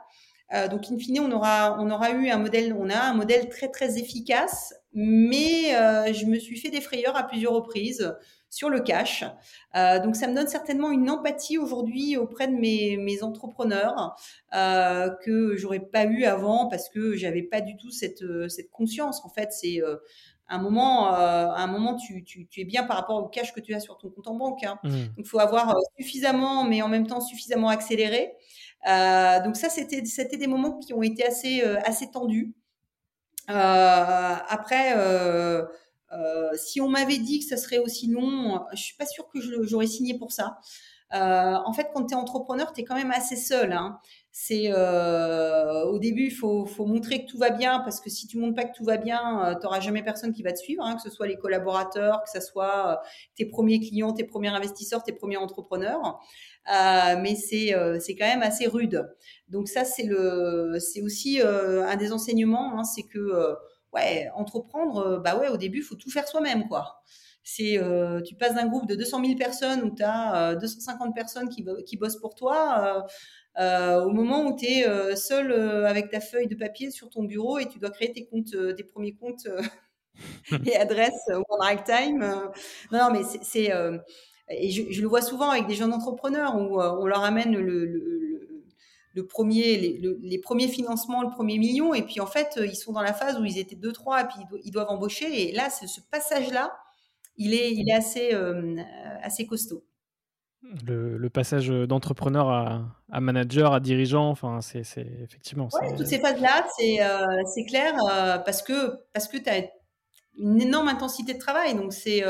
[0.53, 3.49] Euh, donc, in fine, on aura, on aura eu un modèle, on a un modèle
[3.49, 8.15] très, très efficace, mais euh, je me suis fait des frayeurs à plusieurs reprises
[8.49, 9.25] sur le cash.
[9.75, 14.15] Euh, donc, ça me donne certainement une empathie aujourd'hui auprès de mes, mes entrepreneurs
[14.53, 19.25] que j'aurais pas eu avant parce que j'avais pas du tout cette, cette conscience.
[19.25, 19.81] En fait, c'est
[20.47, 23.59] un moment, euh, un moment tu, tu, tu, es bien par rapport au cash que
[23.59, 24.63] tu as sur ton compte en banque.
[24.63, 24.79] Hein.
[24.83, 24.89] Mmh.
[24.89, 28.33] Donc, il faut avoir suffisamment, mais en même temps suffisamment accéléré.
[28.87, 32.53] Euh, donc ça, c'était c'était des moments qui ont été assez euh, assez tendus.
[33.49, 34.95] Euh, après,
[36.55, 39.87] si on m'avait dit que ça serait aussi long, je suis pas sûre que j'aurais
[39.87, 40.59] signé pour ça.
[41.11, 43.73] en fait, quand tu es entrepreneur, tu es quand même assez seul.
[43.73, 43.99] Hein.
[44.37, 48.37] C'est au début, il faut, faut, montrer que tout va bien parce que si tu
[48.37, 50.97] montres pas que tout va bien, tu n'auras jamais personne qui va te suivre, hein,
[50.97, 53.01] que ce soit les collaborateurs, que ce soit
[53.37, 56.19] tes premiers clients, tes premiers investisseurs, tes premiers entrepreneurs.
[56.67, 59.07] Euh, mais c'est euh, c'est quand même assez rude.
[59.49, 63.55] Donc ça c'est le c'est aussi euh, un des enseignements, hein, c'est que
[63.93, 67.03] ouais entreprendre, bah ouais au début il faut tout faire soi-même quoi.
[67.43, 67.79] C'est
[68.25, 71.97] tu passes d'un groupe de 200 000 personnes où tu as 250 personnes qui, qui
[71.97, 73.05] bossent pour toi.
[73.57, 75.51] Euh, au moment où tu es seul
[75.85, 78.83] avec ta feuille de papier sur ton bureau et tu dois créer tes comptes, tes
[78.83, 79.47] premiers comptes
[80.65, 81.43] et adresses au
[81.85, 82.19] Time.
[82.91, 83.71] non, non, mais c'est
[84.49, 87.57] et je, je, le vois souvent avec des jeunes entrepreneurs où euh, on leur amène
[87.57, 88.63] le, le,
[89.13, 92.91] le premier, les, les, premiers financements, le premier million, et puis en fait, ils sont
[92.91, 95.49] dans la phase où ils étaient deux, trois, et puis ils, doivent embaucher.
[95.49, 96.77] Et là, ce passage-là,
[97.37, 98.75] il est, il est assez, euh,
[99.23, 99.83] assez costaud.
[100.87, 104.83] Le, le, passage d'entrepreneur à, à, manager, à dirigeant, enfin, c'est
[105.23, 105.69] effectivement.
[105.79, 109.63] Ouais, toutes ces phases-là, c'est euh, clair, euh, parce que, parce que tu as
[110.37, 111.75] une énorme intensité de travail.
[111.75, 112.23] Donc c'est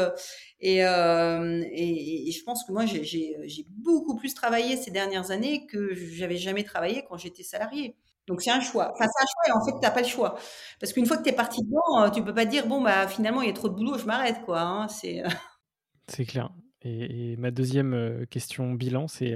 [0.60, 6.38] et, et, je pense que moi j'ai beaucoup plus travaillé ces dernières années que j'avais
[6.38, 7.96] jamais travaillé quand j'étais salarié.
[8.28, 8.92] Donc c'est un choix.
[8.94, 10.36] Enfin c'est un choix et en fait tu n'as pas le choix
[10.80, 13.42] parce qu'une fois que tu es parti dedans, tu peux pas dire bon bah finalement
[13.42, 14.62] il y a trop de boulot, je m'arrête quoi.
[14.62, 14.88] Hein.
[14.88, 16.52] c'est clair.
[16.86, 19.34] Et, ma deuxième question bilan, c'est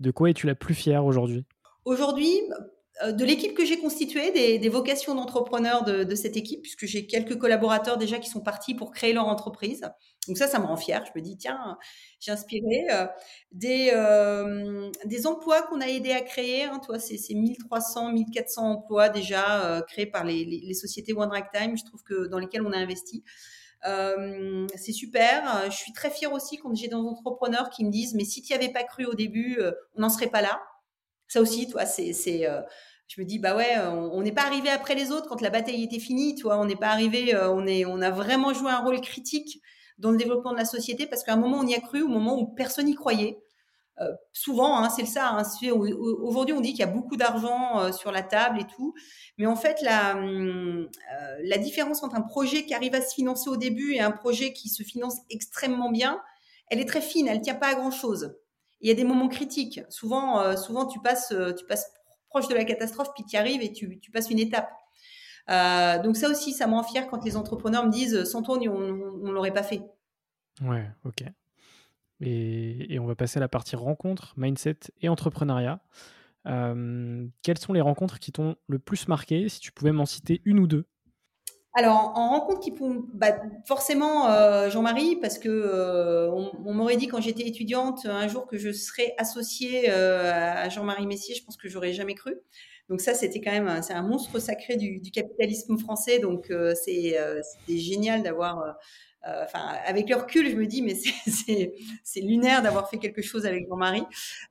[0.00, 1.44] de quoi es-tu la plus fière aujourd'hui?
[1.84, 2.40] Aujourd'hui,
[3.02, 7.38] euh, de l'équipe que j'ai constituée, des, vocations d'entrepreneurs de, cette équipe, puisque j'ai quelques
[7.38, 9.82] collaborateurs déjà qui sont partis pour créer leur entreprise.
[10.28, 11.04] Donc ça, ça me rend fière.
[11.06, 11.78] Je me dis, tiens,
[12.20, 13.06] j'ai inspiré euh,
[13.52, 14.90] des, euh,
[15.24, 16.64] emplois qu'on a aidé à créer.
[16.64, 22.02] Hein, toi, c'est 1300, 1400 emplois déjà créés par les, sociétés One Time, je trouve
[22.02, 23.24] que dans lesquelles on a investi.
[23.82, 25.70] C'est super.
[25.70, 28.52] Je suis très fière aussi quand j'ai des entrepreneurs qui me disent, mais si tu
[28.52, 29.58] n'y avais pas cru au début,
[29.94, 30.60] on n'en serait pas là.
[31.28, 32.12] Ça aussi, toi, c'est
[33.10, 35.82] je me dis bah ouais, on n'est pas arrivé après les autres quand la bataille
[35.82, 38.70] était finie, tu vois, on n'est pas arrivé, euh, on est, on a vraiment joué
[38.70, 39.60] un rôle critique
[39.98, 42.08] dans le développement de la société parce qu'à un moment on y a cru, au
[42.08, 43.42] moment où personne n'y croyait.
[44.00, 45.30] Euh, souvent, hein, c'est ça.
[45.30, 45.42] Hein,
[46.22, 48.94] Aujourd'hui, on dit qu'il y a beaucoup d'argent euh, sur la table et tout,
[49.36, 50.88] mais en fait, la, hum,
[51.44, 54.52] la différence entre un projet qui arrive à se financer au début et un projet
[54.52, 56.20] qui se finance extrêmement bien,
[56.68, 57.28] elle est très fine.
[57.28, 58.36] Elle tient pas à grand chose.
[58.80, 59.80] Il y a des moments critiques.
[59.88, 61.90] Souvent, souvent, tu passes, tu passes
[62.30, 64.70] proche de la catastrophe, puis tu y arrives et tu, passes une étape.
[65.50, 68.58] Euh, donc ça aussi, ça me rend fier quand les entrepreneurs me disent sans toi,
[68.58, 69.82] on ne l'aurait pas fait.
[70.62, 71.24] Ouais, ok.
[72.20, 75.80] Et, on va passer à la partie rencontre, mindset et entrepreneuriat.
[76.46, 79.48] Euh, quelles sont les rencontres qui t'ont le plus marqué?
[79.48, 80.86] Si tu pouvais m'en citer une ou deux.
[81.72, 82.74] Alors, en rencontre qui
[83.14, 88.48] bah, forcément euh, Jean-Marie, parce que euh, on, m'aurait dit quand j'étais étudiante un jour
[88.48, 92.34] que je serais associée euh, à Jean-Marie Messier, je pense que j'aurais jamais cru.
[92.88, 96.18] Donc ça, c'était quand même c'est un monstre sacré du, du capitalisme français.
[96.18, 98.72] Donc c'est c'était génial d'avoir euh,
[99.24, 100.94] enfin, avec le recul, je me dis, mais
[102.04, 104.02] c'est lunaire d'avoir fait quelque chose avec mon mari.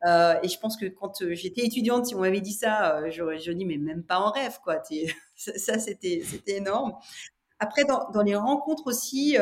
[0.06, 3.38] Euh, et je pense que quand euh, j'étais étudiante, si on m'avait dit ça, j'aurais
[3.38, 4.82] dit, mais même pas en rêve, quoi.
[5.36, 6.94] Ça, c'était énorme.
[7.60, 9.38] Après, dans, dans, les rencontres aussi,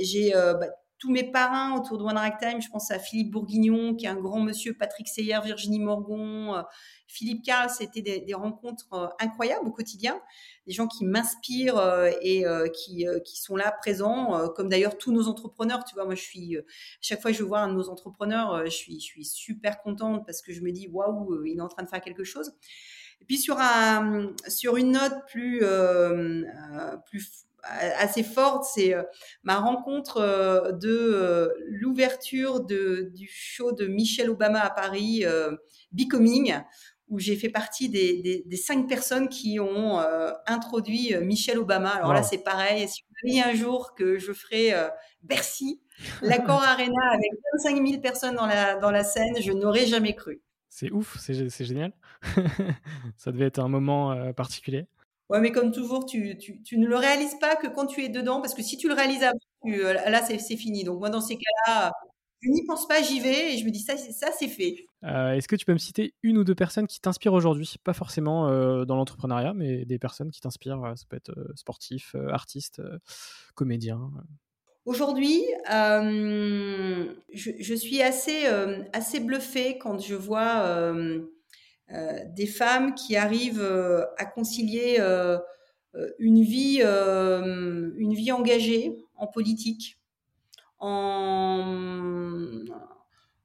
[0.00, 4.06] j'ai bah, tous mes parrains autour de One Time, je pense à Philippe Bourguignon, qui
[4.06, 6.62] est un grand monsieur, Patrick Seyer, Virginie Morgon, euh,
[7.06, 10.20] Philippe Carl, c'était des, rencontres euh, incroyables au quotidien,
[10.66, 15.84] des gens qui m'inspirent euh, et qui, sont là présents, comme d'ailleurs tous nos entrepreneurs.
[15.84, 16.14] Tu vois, moi,
[17.00, 20.52] chaque fois que je vois un de nos entrepreneurs, je suis, super contente parce que
[20.52, 22.52] je me dis, waouh, il est en train de faire quelque chose.
[23.20, 25.62] Et puis sur, un, sur une note plus,
[27.06, 27.45] plus
[27.98, 29.02] assez forte, c'est euh,
[29.42, 35.24] ma rencontre euh, de euh, l'ouverture du show de Michelle Obama à Paris,
[35.92, 36.60] Becoming,
[37.08, 40.00] où j'ai fait partie des, des, cinq personnes qui ont
[40.46, 41.90] introduit Michelle Obama.
[41.90, 42.88] Alors là, c'est pareil.
[42.88, 44.74] Si vous voyez un jour que je ferai
[45.22, 45.80] Bercy,
[46.22, 47.30] l'accord Arena avec
[47.64, 50.42] 25 000 personnes dans la, dans la scène, je n'aurais jamais cru.
[50.68, 51.92] C'est ouf, c'est génial.
[53.16, 54.86] Ça devait être un moment particulier.
[55.28, 58.08] Ouais, mais comme toujours, tu, tu, tu, ne le réalises pas que quand tu es
[58.08, 60.84] dedans, parce que si tu le réalises avant, euh, là, c'est fini.
[60.84, 61.90] Donc, moi, dans ces cas-là,
[62.42, 64.76] je n'y pense pas, j'y vais et je me dis, ça, ça c'est fait.
[65.02, 67.74] Euh, est-ce que tu peux me citer une ou deux personnes qui t'inspirent aujourd'hui?
[67.82, 70.92] Pas forcément euh, dans l'entrepreneuriat, mais des personnes qui t'inspirent.
[70.94, 72.80] Ça peut être sportif, artiste,
[73.56, 74.12] comédien.
[74.84, 78.46] Aujourd'hui, je, je, suis assez,
[78.92, 80.92] assez bluffée quand je vois
[81.88, 85.38] des femmes qui arrivent euh, à concilier euh,
[86.18, 89.98] une vie, une vie engagée en politique,
[90.78, 91.64] en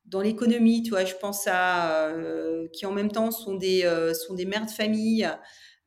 [0.05, 2.11] dans l'économie, tu vois, je pense à
[2.73, 5.25] qui en même temps sont des sont des mères de famille.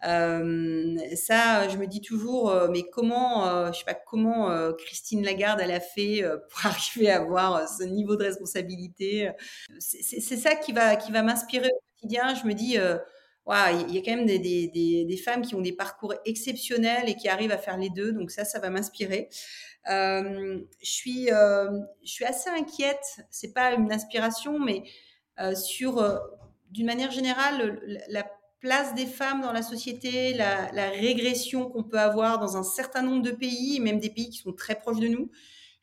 [0.00, 5.80] ça, je me dis toujours, mais comment, je sais pas comment Christine Lagarde elle a
[5.80, 9.30] fait pour arriver à avoir ce niveau de responsabilité?
[9.80, 11.68] C'est ça qui va qui va m'inspirer
[12.10, 12.98] je me dis, euh,
[13.46, 17.52] il y a quand même des, femmes qui ont des parcours exceptionnels et qui arrivent
[17.52, 18.12] à faire les deux.
[18.12, 19.28] Donc ça, ça va m'inspirer.
[19.90, 21.70] Euh, je suis, euh,
[22.02, 23.20] je suis assez inquiète.
[23.30, 24.84] C'est pas une inspiration, mais
[25.54, 26.02] sur,
[26.70, 28.24] d'une manière générale, la
[28.60, 33.02] place des femmes dans la société, la, la régression qu'on peut avoir dans un certain
[33.02, 35.30] nombre de pays, même des pays qui sont très proches de nous.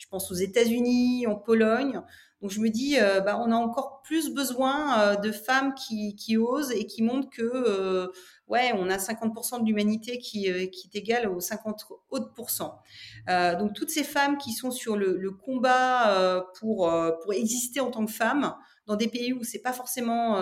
[0.01, 2.01] Je pense aux États-Unis, en Pologne.
[2.41, 6.37] Donc je me dis, euh, bah, on a encore plus besoin euh, de femmes qui,
[6.37, 8.07] osent et qui montrent que, euh,
[8.47, 12.81] ouais, on a 50% de l'humanité qui, est égale aux 50 autres pourcents.
[13.27, 16.91] donc toutes ces femmes qui sont sur le, combat pour,
[17.21, 18.55] pour exister en tant que femmes
[18.87, 20.35] dans des pays où c'est pas forcément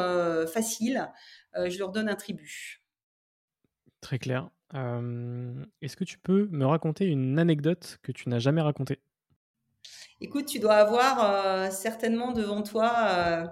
[0.47, 1.12] facile,
[1.53, 2.82] je leur donne un tribut.
[3.99, 4.49] Très clair.
[4.74, 8.99] Est-ce que tu peux me raconter une anecdote que tu n'as jamais racontée?
[10.22, 13.49] Écoute, tu dois avoir certainement devant toi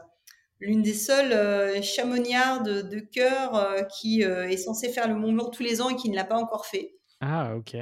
[0.60, 5.82] l'une des seules chamoniards de, cœur qui est censée faire le Mont Blanc tous les
[5.82, 6.96] ans et qui ne l'a pas encore fait.
[7.22, 7.78] Ah, ok.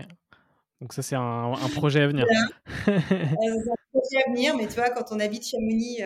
[0.82, 2.28] Donc ça, c'est un, projet à venir.
[2.86, 6.02] c'est un projet à venir, mais tu vois, quand on habite Chamonix,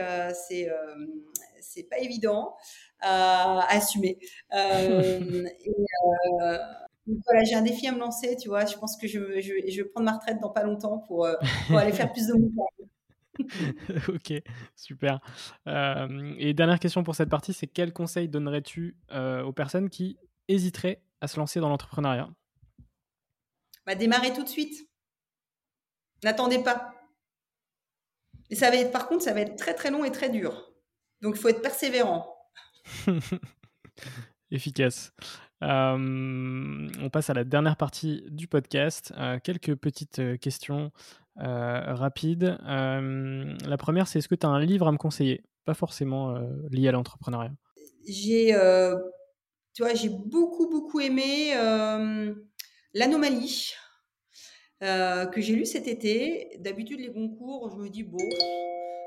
[0.48, 0.70] c'est
[1.62, 2.56] c'est pas évident
[3.02, 4.18] à assumer.
[4.54, 5.48] et,
[7.26, 8.66] voilà, j'ai un défi à me lancer, tu vois.
[8.66, 11.36] Je pense que je, je, je vais prendre ma retraite dans pas longtemps pour, euh,
[11.68, 12.90] pour aller faire plus de montagnes.
[14.10, 14.34] ok,
[14.76, 15.20] super.
[15.68, 20.18] Euh, et dernière question pour cette partie, c'est quel conseil donnerais-tu euh, aux personnes qui
[20.48, 22.30] hésiteraient à se lancer dans l'entrepreneuriat?
[23.86, 24.90] Bah, Démarrer tout de suite.
[26.24, 26.94] N'attendez pas.
[28.50, 30.74] Et ça va être, par contre, ça va être très très long et très dur.
[31.22, 32.36] Donc il faut être persévérant.
[34.52, 35.14] Efficace.
[35.62, 39.14] Euh, on passe à la dernière partie du podcast.
[39.18, 40.92] Euh, quelques petites euh, questions
[41.36, 42.58] rapides.
[42.66, 45.42] la première, c'est est-ce que tu as un livre à me conseiller?
[45.64, 46.38] Pas forcément
[46.70, 47.54] lié à l'entrepreneuriat.
[48.06, 48.48] J'ai,
[49.74, 51.54] tu vois, j'ai beaucoup beaucoup aimé
[52.94, 53.72] l'anomalie.
[54.82, 56.58] que j'ai lu cet été.
[56.60, 58.18] D'habitude, les concours, je me dis, bon,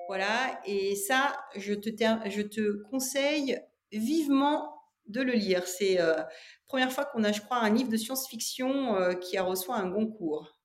[0.08, 0.58] voilà.
[0.64, 1.90] Et ça, je te,
[2.30, 3.60] je te conseille
[3.92, 4.71] vivement
[5.12, 5.66] de le lire.
[5.66, 6.22] C'est la euh,
[6.66, 9.90] première fois qu'on a, je crois, un livre de science-fiction euh, qui a reçu un
[9.90, 10.58] concours.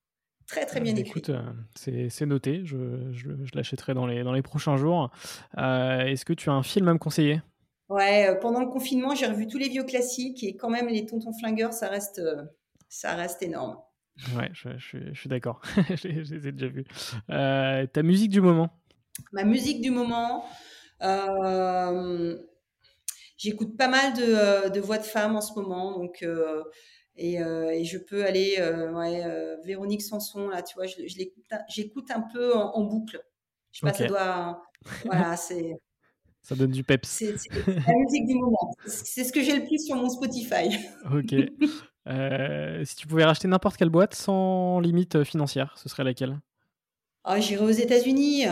[0.48, 1.20] Très, très bien écrit.
[1.20, 2.62] Écoute, euh, c'est noté.
[2.64, 2.78] Je,
[3.54, 5.12] l'achèterai dans les, dans les prochains jours.
[5.58, 7.42] Est-ce que tu as un film à me conseiller?
[7.90, 11.34] Ouais, pendant le confinement, j'ai revu tous les vieux classiques et quand même, les Tontons
[11.38, 12.22] Flingueurs, ça reste,
[12.88, 13.78] ça reste énorme.
[14.38, 14.70] Ouais, je,
[15.14, 15.62] suis d'accord.
[15.96, 16.86] je les ai déjà vus.
[17.28, 18.70] ta musique du moment?
[19.34, 20.46] Ma musique du moment.
[23.38, 26.64] J'écoute pas mal de, euh, de, voix de femmes en ce moment, donc euh,
[27.16, 28.58] et, euh, et, je peux aller,
[28.94, 29.24] ouais,
[29.64, 30.96] Véronique Sanson là, tu vois, je,
[31.70, 33.24] j'écoute un peu en, boucle.
[33.72, 34.64] Je sais pas, ça doit,
[35.06, 35.76] voilà, c'est.
[36.42, 37.08] Ça donne du peps.
[37.10, 37.36] C'est,
[37.68, 38.74] la musique du moment.
[38.86, 40.78] C'est ce que j'ai le plus sur mon Spotify.
[41.12, 41.36] Ok.
[42.86, 46.40] si tu pouvais racheter n'importe quelle boîte sans limite financière, ce serait laquelle?
[47.26, 48.46] Oh, J'irais aux États-Unis.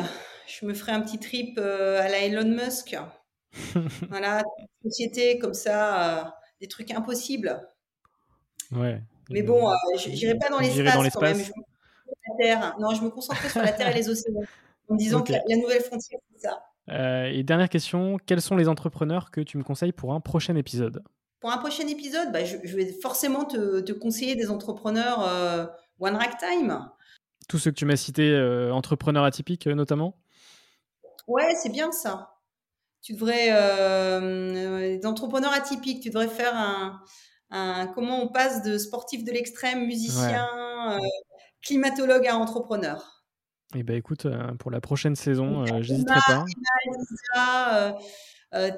[0.47, 2.97] Je me ferais un petit trip à la Elon Musk.
[4.09, 4.43] voilà,
[4.83, 6.23] société comme ça, euh,
[6.61, 7.61] des trucs impossibles.
[8.71, 9.01] Ouais.
[9.29, 11.37] Mais bon, euh, j'irai pas dans l'espace quand même.
[11.37, 11.51] Je
[12.27, 12.75] la Terre.
[12.79, 14.41] Non, je me concentrerai sur la Terre et les océans.
[14.87, 16.63] En disant que la, nouvelle frontière, c'est ça.
[16.89, 20.55] Euh, et dernière question, quels sont les entrepreneurs que tu me conseilles pour un prochain
[20.55, 21.03] épisode?
[21.39, 25.19] Pour un prochain épisode, bah, je, vais forcément te, te conseiller des entrepreneurs
[25.99, 26.87] One Rack Time.
[27.47, 28.39] Tous ceux que tu m'as cités,
[28.71, 30.17] entrepreneurs atypiques notamment?
[31.27, 32.34] Ouais, c'est bien ça
[33.05, 36.53] tu devrais, euh, des entrepreneurs atypiques, tu devrais faire
[37.51, 40.47] un, comment on passe de sportif de l'extrême, musicien,
[40.89, 40.97] euh,
[41.61, 43.23] climatologue à entrepreneur?
[43.75, 46.45] Eh ben écoute, euh, pour la prochaine saison, j'hésiterai pas.
[46.87, 47.95] Lisa,
[48.55, 48.71] euh,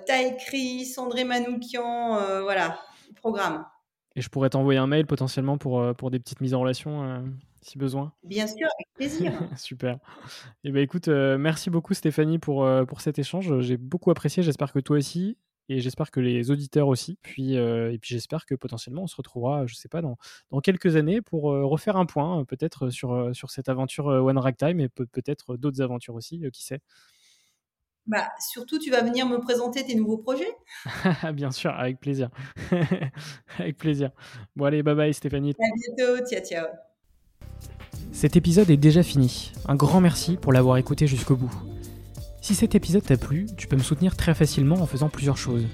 [0.46, 2.82] Chris, André Manoukian, voilà,
[3.16, 3.66] programme.
[4.18, 7.24] Et je pourrais t'envoyer un mail potentiellement pour, pour des petites mises en relation
[7.62, 8.14] si besoin.
[8.24, 9.32] Bien sûr, avec plaisir.
[9.58, 9.96] Super.
[10.64, 13.60] Et eh ben écoute, euh, merci beaucoup Stéphanie pour, euh, pour cet échange.
[13.62, 14.44] J'ai beaucoup apprécié.
[14.44, 15.38] J'espère que toi aussi.
[15.70, 17.20] Et j'espère que les auditeurs aussi.
[17.22, 20.18] Puis, euh, et puis j'espère que potentiellement on se retrouvera, je sais pas, dans,
[20.50, 24.88] dans quelques années pour refaire un point, peut-être sur, sur cette aventure One Ragtime et
[24.88, 26.80] peut-être d'autres aventures aussi, qui sait.
[28.08, 30.56] Bah, surtout, tu vas venir me présenter tes nouveaux projets
[31.34, 32.30] Bien sûr, avec plaisir.
[33.60, 34.12] avec plaisir.
[34.56, 35.54] Bon, allez, bye bye Stéphanie.
[35.60, 36.87] À bientôt, ciao, ciao.
[38.12, 39.52] Cet épisode est déjà fini.
[39.68, 41.54] Un grand merci pour l'avoir écouté jusqu'au bout.
[42.42, 45.66] Si cet épisode t'a plu, tu peux me soutenir très facilement en faisant plusieurs choses.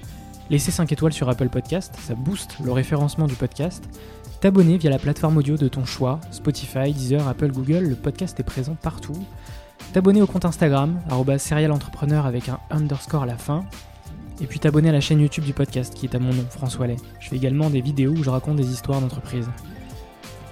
[0.50, 3.82] Laisser 5 étoiles sur Apple Podcast, ça booste le référencement du podcast.
[4.40, 8.44] T'abonner via la plateforme audio de ton choix, Spotify, Deezer, Apple, Google, le podcast est
[8.44, 9.24] présent partout.
[9.94, 11.00] T'abonner au compte Instagram,
[11.38, 13.64] serialentrepreneur avec un underscore à la fin.
[14.42, 16.88] Et puis t'abonner à la chaîne YouTube du podcast qui est à mon nom, François
[16.88, 16.96] Lay.
[17.20, 19.48] Je fais également des vidéos où je raconte des histoires d'entreprise.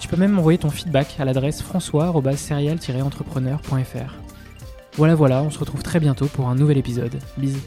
[0.03, 4.14] Tu peux même m'envoyer ton feedback à l'adresse françois-serial-entrepreneur.fr.
[4.96, 7.16] Voilà voilà, on se retrouve très bientôt pour un nouvel épisode.
[7.38, 7.61] Bisous.